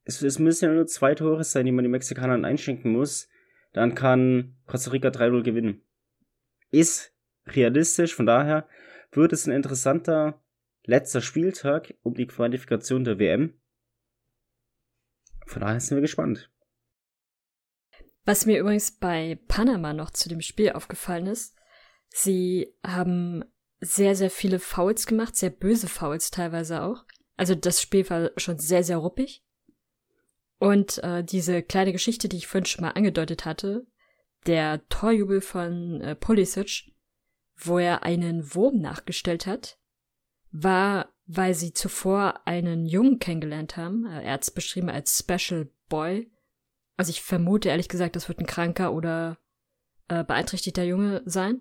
es, 0.04 0.22
es 0.22 0.38
müssen 0.38 0.64
ja 0.64 0.72
nur 0.72 0.86
zwei 0.86 1.14
Tore 1.14 1.44
sein, 1.44 1.66
die 1.66 1.72
man 1.72 1.84
den 1.84 1.90
Mexikanern 1.90 2.46
einschenken 2.46 2.90
muss. 2.90 3.28
Dann 3.74 3.94
kann 3.94 4.56
Costa 4.64 4.90
Rica 4.90 5.08
3-0 5.08 5.42
gewinnen. 5.42 5.82
Ist 6.70 7.14
realistisch, 7.44 8.14
von 8.14 8.24
daher 8.24 8.66
wird 9.12 9.34
es 9.34 9.46
ein 9.46 9.52
interessanter 9.52 10.42
letzter 10.86 11.20
Spieltag 11.20 11.92
um 12.02 12.14
die 12.14 12.26
Qualifikation 12.26 13.04
der 13.04 13.18
WM. 13.18 13.60
Von 15.50 15.62
daher 15.62 15.80
sind 15.80 15.96
wir 15.96 16.02
gespannt. 16.02 16.48
Was 18.24 18.46
mir 18.46 18.60
übrigens 18.60 18.92
bei 18.92 19.36
Panama 19.48 19.92
noch 19.92 20.10
zu 20.10 20.28
dem 20.28 20.40
Spiel 20.40 20.70
aufgefallen 20.70 21.26
ist, 21.26 21.56
sie 22.08 22.72
haben 22.86 23.44
sehr, 23.80 24.14
sehr 24.14 24.30
viele 24.30 24.60
Fouls 24.60 25.06
gemacht, 25.06 25.34
sehr 25.34 25.50
böse 25.50 25.88
Fouls 25.88 26.30
teilweise 26.30 26.82
auch. 26.82 27.04
Also 27.36 27.56
das 27.56 27.82
Spiel 27.82 28.08
war 28.10 28.30
schon 28.36 28.60
sehr, 28.60 28.84
sehr 28.84 28.98
ruppig. 28.98 29.44
Und 30.58 30.98
äh, 31.02 31.24
diese 31.24 31.64
kleine 31.64 31.90
Geschichte, 31.90 32.28
die 32.28 32.36
ich 32.36 32.46
vorhin 32.46 32.66
schon 32.66 32.84
mal 32.84 32.92
angedeutet 32.92 33.44
hatte, 33.44 33.88
der 34.46 34.86
Torjubel 34.88 35.40
von 35.40 36.00
äh, 36.00 36.14
Pulisic, 36.14 36.92
wo 37.56 37.78
er 37.78 38.04
einen 38.04 38.54
Wurm 38.54 38.78
nachgestellt 38.80 39.46
hat, 39.46 39.80
war, 40.52 41.09
weil 41.32 41.54
sie 41.54 41.72
zuvor 41.72 42.46
einen 42.46 42.86
Jungen 42.86 43.20
kennengelernt 43.20 43.76
haben. 43.76 44.04
Äh, 44.06 44.24
er 44.24 44.32
hat 44.32 44.42
es 44.42 44.50
beschrieben 44.50 44.90
als 44.90 45.18
Special 45.18 45.68
Boy. 45.88 46.30
Also 46.96 47.10
ich 47.10 47.22
vermute 47.22 47.68
ehrlich 47.68 47.88
gesagt, 47.88 48.16
das 48.16 48.28
wird 48.28 48.40
ein 48.40 48.46
kranker 48.46 48.92
oder 48.92 49.38
äh, 50.08 50.24
beeinträchtigter 50.24 50.82
Junge 50.82 51.22
sein. 51.24 51.60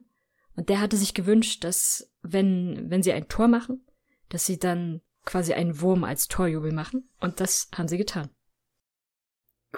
Und 0.56 0.70
der 0.70 0.82
hatte 0.82 0.98
sich 0.98 1.14
gewünscht, 1.14 1.64
dass 1.64 2.12
wenn, 2.24 2.90
wenn 2.90 3.04
sie 3.04 3.14
ein 3.14 3.28
Tor 3.28 3.48
machen, 3.48 3.86
dass 4.30 4.46
sie 4.46 4.58
dann 4.58 5.02
quasi 5.24 5.54
einen 5.54 5.80
Wurm 5.80 6.04
als 6.04 6.28
Torjubel 6.28 6.74
machen. 6.74 7.08
Und 7.20 7.40
das 7.40 7.70
haben 7.76 7.88
sie 7.88 7.98
getan. 7.98 8.30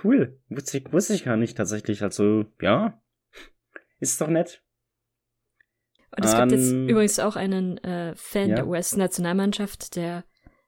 Cool. 0.01 0.39
Ich, 0.49 0.93
wusste 0.93 1.13
ich 1.13 1.25
gar 1.25 1.36
nicht 1.36 1.58
tatsächlich. 1.58 2.01
Also, 2.01 2.45
ja. 2.62 3.01
Ist 3.99 4.21
doch 4.21 4.30
nett. 4.30 4.63
Und 6.15 6.26
es 6.26 6.34
um, 6.34 6.39
gibt 6.39 6.52
jetzt 6.52 6.71
übrigens 6.71 7.19
auch 7.19 7.36
einen 7.36 7.78
äh, 7.80 8.15
Fan 8.15 8.50
ja. 8.50 8.56
der 8.56 8.67
US-Nationalmannschaft, 8.67 9.95
der 9.95 10.26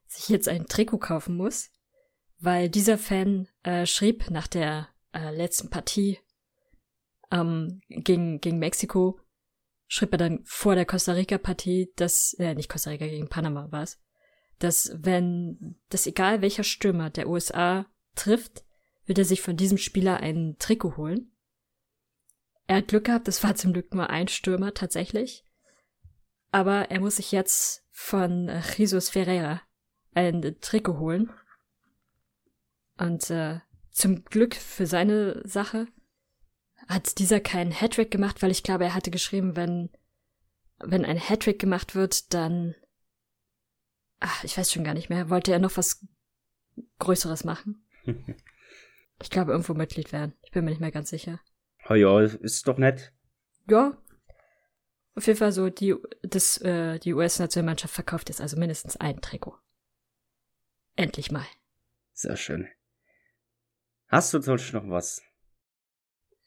sich 0.07 0.29
jetzt 0.29 0.47
ein 0.47 0.67
Trikot 0.67 0.99
kaufen 0.99 1.35
muss, 1.35 1.69
weil 2.39 2.69
dieser 2.69 2.97
Fan 2.97 3.47
äh, 3.63 3.85
schrieb 3.85 4.29
nach 4.29 4.47
der 4.47 4.89
äh, 5.13 5.35
letzten 5.35 5.69
Partie 5.69 6.19
ähm, 7.31 7.81
gegen, 7.89 8.39
gegen 8.39 8.59
Mexiko, 8.59 9.19
schrieb 9.87 10.13
er 10.13 10.17
dann 10.17 10.39
vor 10.45 10.75
der 10.75 10.85
Costa 10.85 11.13
Rica-Partie, 11.13 11.91
dass, 11.95 12.33
äh, 12.39 12.53
nicht 12.55 12.69
Costa 12.69 12.91
Rica 12.91 13.05
gegen 13.05 13.27
Panama 13.27 13.71
war 13.71 13.83
es, 13.83 13.99
dass 14.59 14.91
wenn, 14.95 15.77
dass 15.89 16.07
egal 16.07 16.41
welcher 16.41 16.63
Stürmer 16.63 17.09
der 17.09 17.27
USA 17.27 17.85
trifft, 18.15 18.63
wird 19.05 19.17
er 19.17 19.25
sich 19.25 19.41
von 19.41 19.57
diesem 19.57 19.77
Spieler 19.77 20.17
ein 20.17 20.55
Trikot 20.59 20.95
holen. 20.95 21.32
Er 22.67 22.77
hat 22.77 22.87
Glück 22.87 23.05
gehabt, 23.05 23.27
es 23.27 23.43
war 23.43 23.55
zum 23.55 23.73
Glück 23.73 23.93
nur 23.93 24.09
ein 24.09 24.27
Stürmer 24.27 24.73
tatsächlich. 24.73 25.43
Aber 26.51 26.91
er 26.91 26.99
muss 26.99 27.17
sich 27.17 27.31
jetzt 27.31 27.85
von 27.91 28.49
Jesus 28.77 29.09
Ferreira 29.09 29.61
ein 30.13 30.55
Trikot 30.61 30.99
holen. 30.99 31.31
Und 32.97 33.29
äh, 33.29 33.59
zum 33.91 34.23
Glück 34.25 34.55
für 34.55 34.85
seine 34.85 35.41
Sache 35.47 35.87
hat 36.87 37.17
dieser 37.19 37.39
keinen 37.39 37.71
Hattrick 37.71 38.11
gemacht, 38.11 38.41
weil 38.41 38.51
ich 38.51 38.63
glaube, 38.63 38.83
er 38.85 38.93
hatte 38.93 39.11
geschrieben, 39.11 39.55
wenn 39.55 39.89
wenn 40.79 41.05
ein 41.05 41.17
Hattrick 41.17 41.59
gemacht 41.59 41.95
wird, 41.95 42.33
dann 42.33 42.75
ach, 44.19 44.43
ich 44.43 44.57
weiß 44.57 44.71
schon 44.71 44.83
gar 44.83 44.93
nicht 44.93 45.09
mehr, 45.09 45.29
wollte 45.29 45.51
er 45.51 45.59
noch 45.59 45.77
was 45.77 46.05
Größeres 46.99 47.43
machen. 47.43 47.85
Ich 49.21 49.29
glaube, 49.29 49.51
irgendwo 49.51 49.73
Mitglied 49.73 50.11
werden. 50.11 50.33
Ich 50.41 50.51
bin 50.51 50.65
mir 50.65 50.71
nicht 50.71 50.81
mehr 50.81 50.91
ganz 50.91 51.09
sicher. 51.09 51.39
Oh 51.89 51.95
ja, 51.95 52.21
ist 52.21 52.67
doch 52.67 52.77
nett. 52.77 53.13
Ja. 53.69 53.97
Auf 55.15 55.27
jeden 55.27 55.37
Fall 55.37 55.51
so, 55.51 55.69
die, 55.69 55.95
das, 56.23 56.57
äh, 56.61 56.99
die 56.99 57.13
US-Nationalmannschaft 57.13 57.93
verkauft 57.93 58.29
jetzt 58.29 58.41
also 58.41 58.57
mindestens 58.57 58.97
ein 58.97 59.21
Trikot. 59.21 59.57
Endlich 60.95 61.31
mal. 61.31 61.45
Sehr 62.13 62.37
schön. 62.37 62.67
Hast 64.07 64.33
du 64.33 64.41
sonst 64.41 64.73
noch 64.73 64.87
was? 64.89 65.21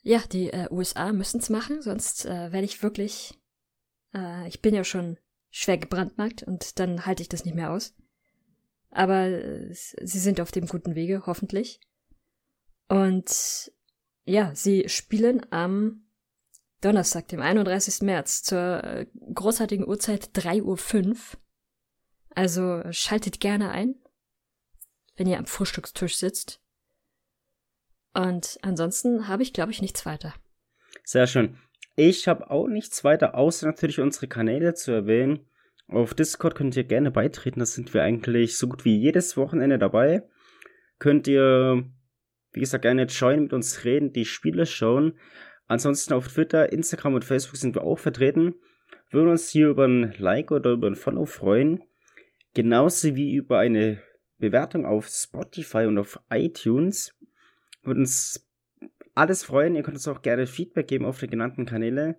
Ja, 0.03 0.21
die 0.21 0.51
äh, 0.51 0.69
USA 0.71 1.13
müssen 1.13 1.41
es 1.41 1.51
machen, 1.51 1.83
sonst 1.83 2.27
äh, 2.27 2.53
werde 2.53 2.65
ich 2.65 2.83
wirklich. 2.83 3.35
Äh, 4.15 4.47
ich 4.49 4.63
bin 4.63 4.75
ja 4.75 4.85
schon 4.85 5.19
schwer 5.51 5.79
gebrandmarkt 5.79 6.43
und 6.45 6.79
dann 6.79 7.07
halte 7.07 7.23
ich 7.23 7.29
das 7.29 7.45
nicht 7.45 7.55
mehr 7.55 7.73
aus. 7.73 7.95
Aber 8.91 9.27
äh, 9.27 9.73
sie 9.73 10.19
sind 10.19 10.41
auf 10.41 10.53
dem 10.53 10.67
guten 10.67 10.95
Wege, 10.95 11.25
hoffentlich. 11.27 11.81
Und 12.89 13.73
ja, 14.27 14.55
sie 14.55 14.89
spielen 14.89 15.47
am 15.51 16.03
Donnerstag, 16.83 17.29
dem 17.29 17.41
31. 17.41 18.03
März, 18.03 18.43
zur 18.43 18.85
äh, 18.85 19.07
großartigen 19.35 19.89
Uhrzeit 19.89 20.31
3.05 20.35 21.07
Uhr. 21.07 21.17
Also 22.35 22.83
schaltet 22.91 23.41
gerne 23.41 23.71
ein. 23.71 23.95
wenn 25.17 25.27
ihr 25.27 25.39
am 25.39 25.47
Frühstückstisch 25.47 26.19
sitzt. 26.19 26.61
Und 28.13 28.59
ansonsten 28.61 29.29
habe 29.29 29.43
ich, 29.43 29.55
glaube 29.55 29.73
ich, 29.73 29.81
nichts 29.81 30.05
weiter. 30.05 30.35
Sehr 31.05 31.27
schön. 31.27 31.59
Ich 31.95 32.29
habe 32.29 32.51
auch 32.51 32.69
nichts 32.69 33.03
weiter, 33.05 33.35
außer 33.35 33.67
natürlich 33.67 34.01
unsere 34.01 34.29
Kanäle 34.29 34.75
zu 34.75 34.93
erwähnen. 34.93 35.47
Auf 35.89 36.13
Discord 36.13 36.55
könnt 36.55 36.77
ihr 36.77 36.85
gerne 36.85 37.11
beitreten, 37.11 37.61
da 37.61 37.67
sind 37.67 37.95
wir 37.95 38.03
eigentlich 38.03 38.59
so 38.59 38.69
gut 38.69 38.85
wie 38.85 38.99
jedes 38.99 39.37
Wochenende 39.37 39.79
dabei. 39.79 40.29
Könnt 40.99 41.29
ihr, 41.29 41.91
wie 42.57 42.61
gesagt, 42.61 42.83
gerne 42.83 43.05
joinen, 43.05 43.43
mit 43.43 43.53
uns 43.53 43.85
reden, 43.85 44.15
die 44.15 44.25
Spiele 44.25 44.65
schauen. 44.65 45.19
Ansonsten 45.67 46.15
auf 46.15 46.27
Twitter, 46.27 46.73
Instagram 46.73 47.13
und 47.13 47.25
Facebook 47.25 47.59
sind 47.59 47.75
wir 47.75 47.85
auch 47.85 47.99
vertreten. 47.99 48.55
Würden 49.11 49.29
uns 49.29 49.51
hier 49.51 49.69
über 49.69 49.85
ein 49.85 50.15
Like 50.17 50.51
oder 50.51 50.71
über 50.71 50.87
ein 50.87 50.97
Follow 50.97 51.27
freuen. 51.27 51.83
Genauso 52.55 53.15
wie 53.15 53.35
über 53.35 53.59
eine 53.59 54.03
Bewertung 54.39 54.87
auf 54.87 55.07
Spotify 55.07 55.85
und 55.85 55.99
auf 55.99 56.19
iTunes. 56.31 57.15
Würde 57.83 58.01
uns 58.01 58.49
alles 59.15 59.45
freuen. 59.45 59.77
Ihr 59.77 59.83
könnt 59.83 59.99
uns 59.99 60.09
auch 60.09 60.23
gerne 60.23 60.47
Feedback 60.47 60.89
geben 60.89 61.05
auf 61.05 61.21
die 61.21 61.27
genannten 61.27 61.67
Kanäle. 61.67 62.19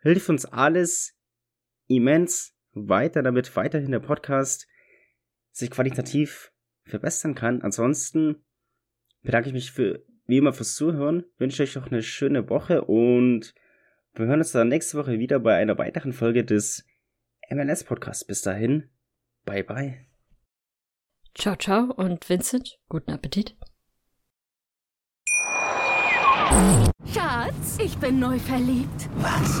Hilft 0.00 0.28
uns 0.28 0.44
alles 0.44 1.16
immens 1.86 2.52
weiter, 2.72 3.22
damit 3.22 3.54
weiterhin 3.54 3.92
der 3.92 4.00
Podcast 4.00 4.66
sich 5.52 5.70
qualitativ 5.70 6.50
verbessern 6.84 7.36
kann. 7.36 7.62
Ansonsten 7.62 8.44
bedanke 9.28 9.48
ich 9.48 9.52
mich 9.52 9.72
für 9.72 10.06
wie 10.24 10.38
immer 10.38 10.54
fürs 10.54 10.74
Zuhören, 10.74 11.22
wünsche 11.36 11.62
euch 11.62 11.74
noch 11.74 11.88
eine 11.88 12.02
schöne 12.02 12.48
Woche 12.48 12.84
und 12.84 13.54
wir 14.14 14.24
hören 14.24 14.38
uns 14.38 14.52
dann 14.52 14.68
nächste 14.68 14.96
Woche 14.96 15.18
wieder 15.18 15.38
bei 15.38 15.54
einer 15.56 15.76
weiteren 15.76 16.14
Folge 16.14 16.46
des 16.46 16.86
MLS 17.50 17.84
Podcasts. 17.84 18.24
Bis 18.24 18.40
dahin, 18.40 18.88
bye 19.44 19.62
bye. 19.62 20.06
Ciao, 21.34 21.56
ciao 21.56 21.92
und 21.92 22.26
Vincent, 22.26 22.78
guten 22.88 23.10
Appetit. 23.10 23.54
Schatz, 27.12 27.78
ich 27.84 27.98
bin 27.98 28.20
neu 28.20 28.38
verliebt. 28.38 29.10
Was? 29.16 29.60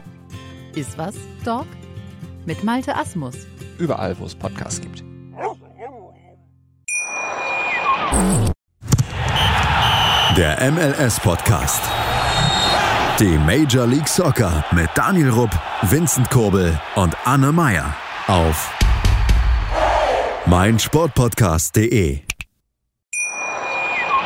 Iswas 0.75 1.15
Dog 1.43 1.67
mit 2.45 2.63
Malte 2.63 2.95
Asmus. 2.95 3.35
Überall, 3.77 4.17
wo 4.19 4.25
es 4.25 4.35
Podcasts 4.35 4.81
gibt. 4.81 5.03
Der 10.37 10.71
MLS 10.71 11.19
Podcast. 11.19 11.81
Die 13.19 13.37
Major 13.37 13.85
League 13.85 14.07
Soccer 14.07 14.63
mit 14.71 14.89
Daniel 14.95 15.29
Rupp, 15.29 15.51
Vincent 15.83 16.29
Kurbel 16.29 16.79
und 16.95 17.15
Anne 17.25 17.51
Meyer 17.51 17.95
auf 18.27 18.71
meinsportpodcast.de. 20.45 22.30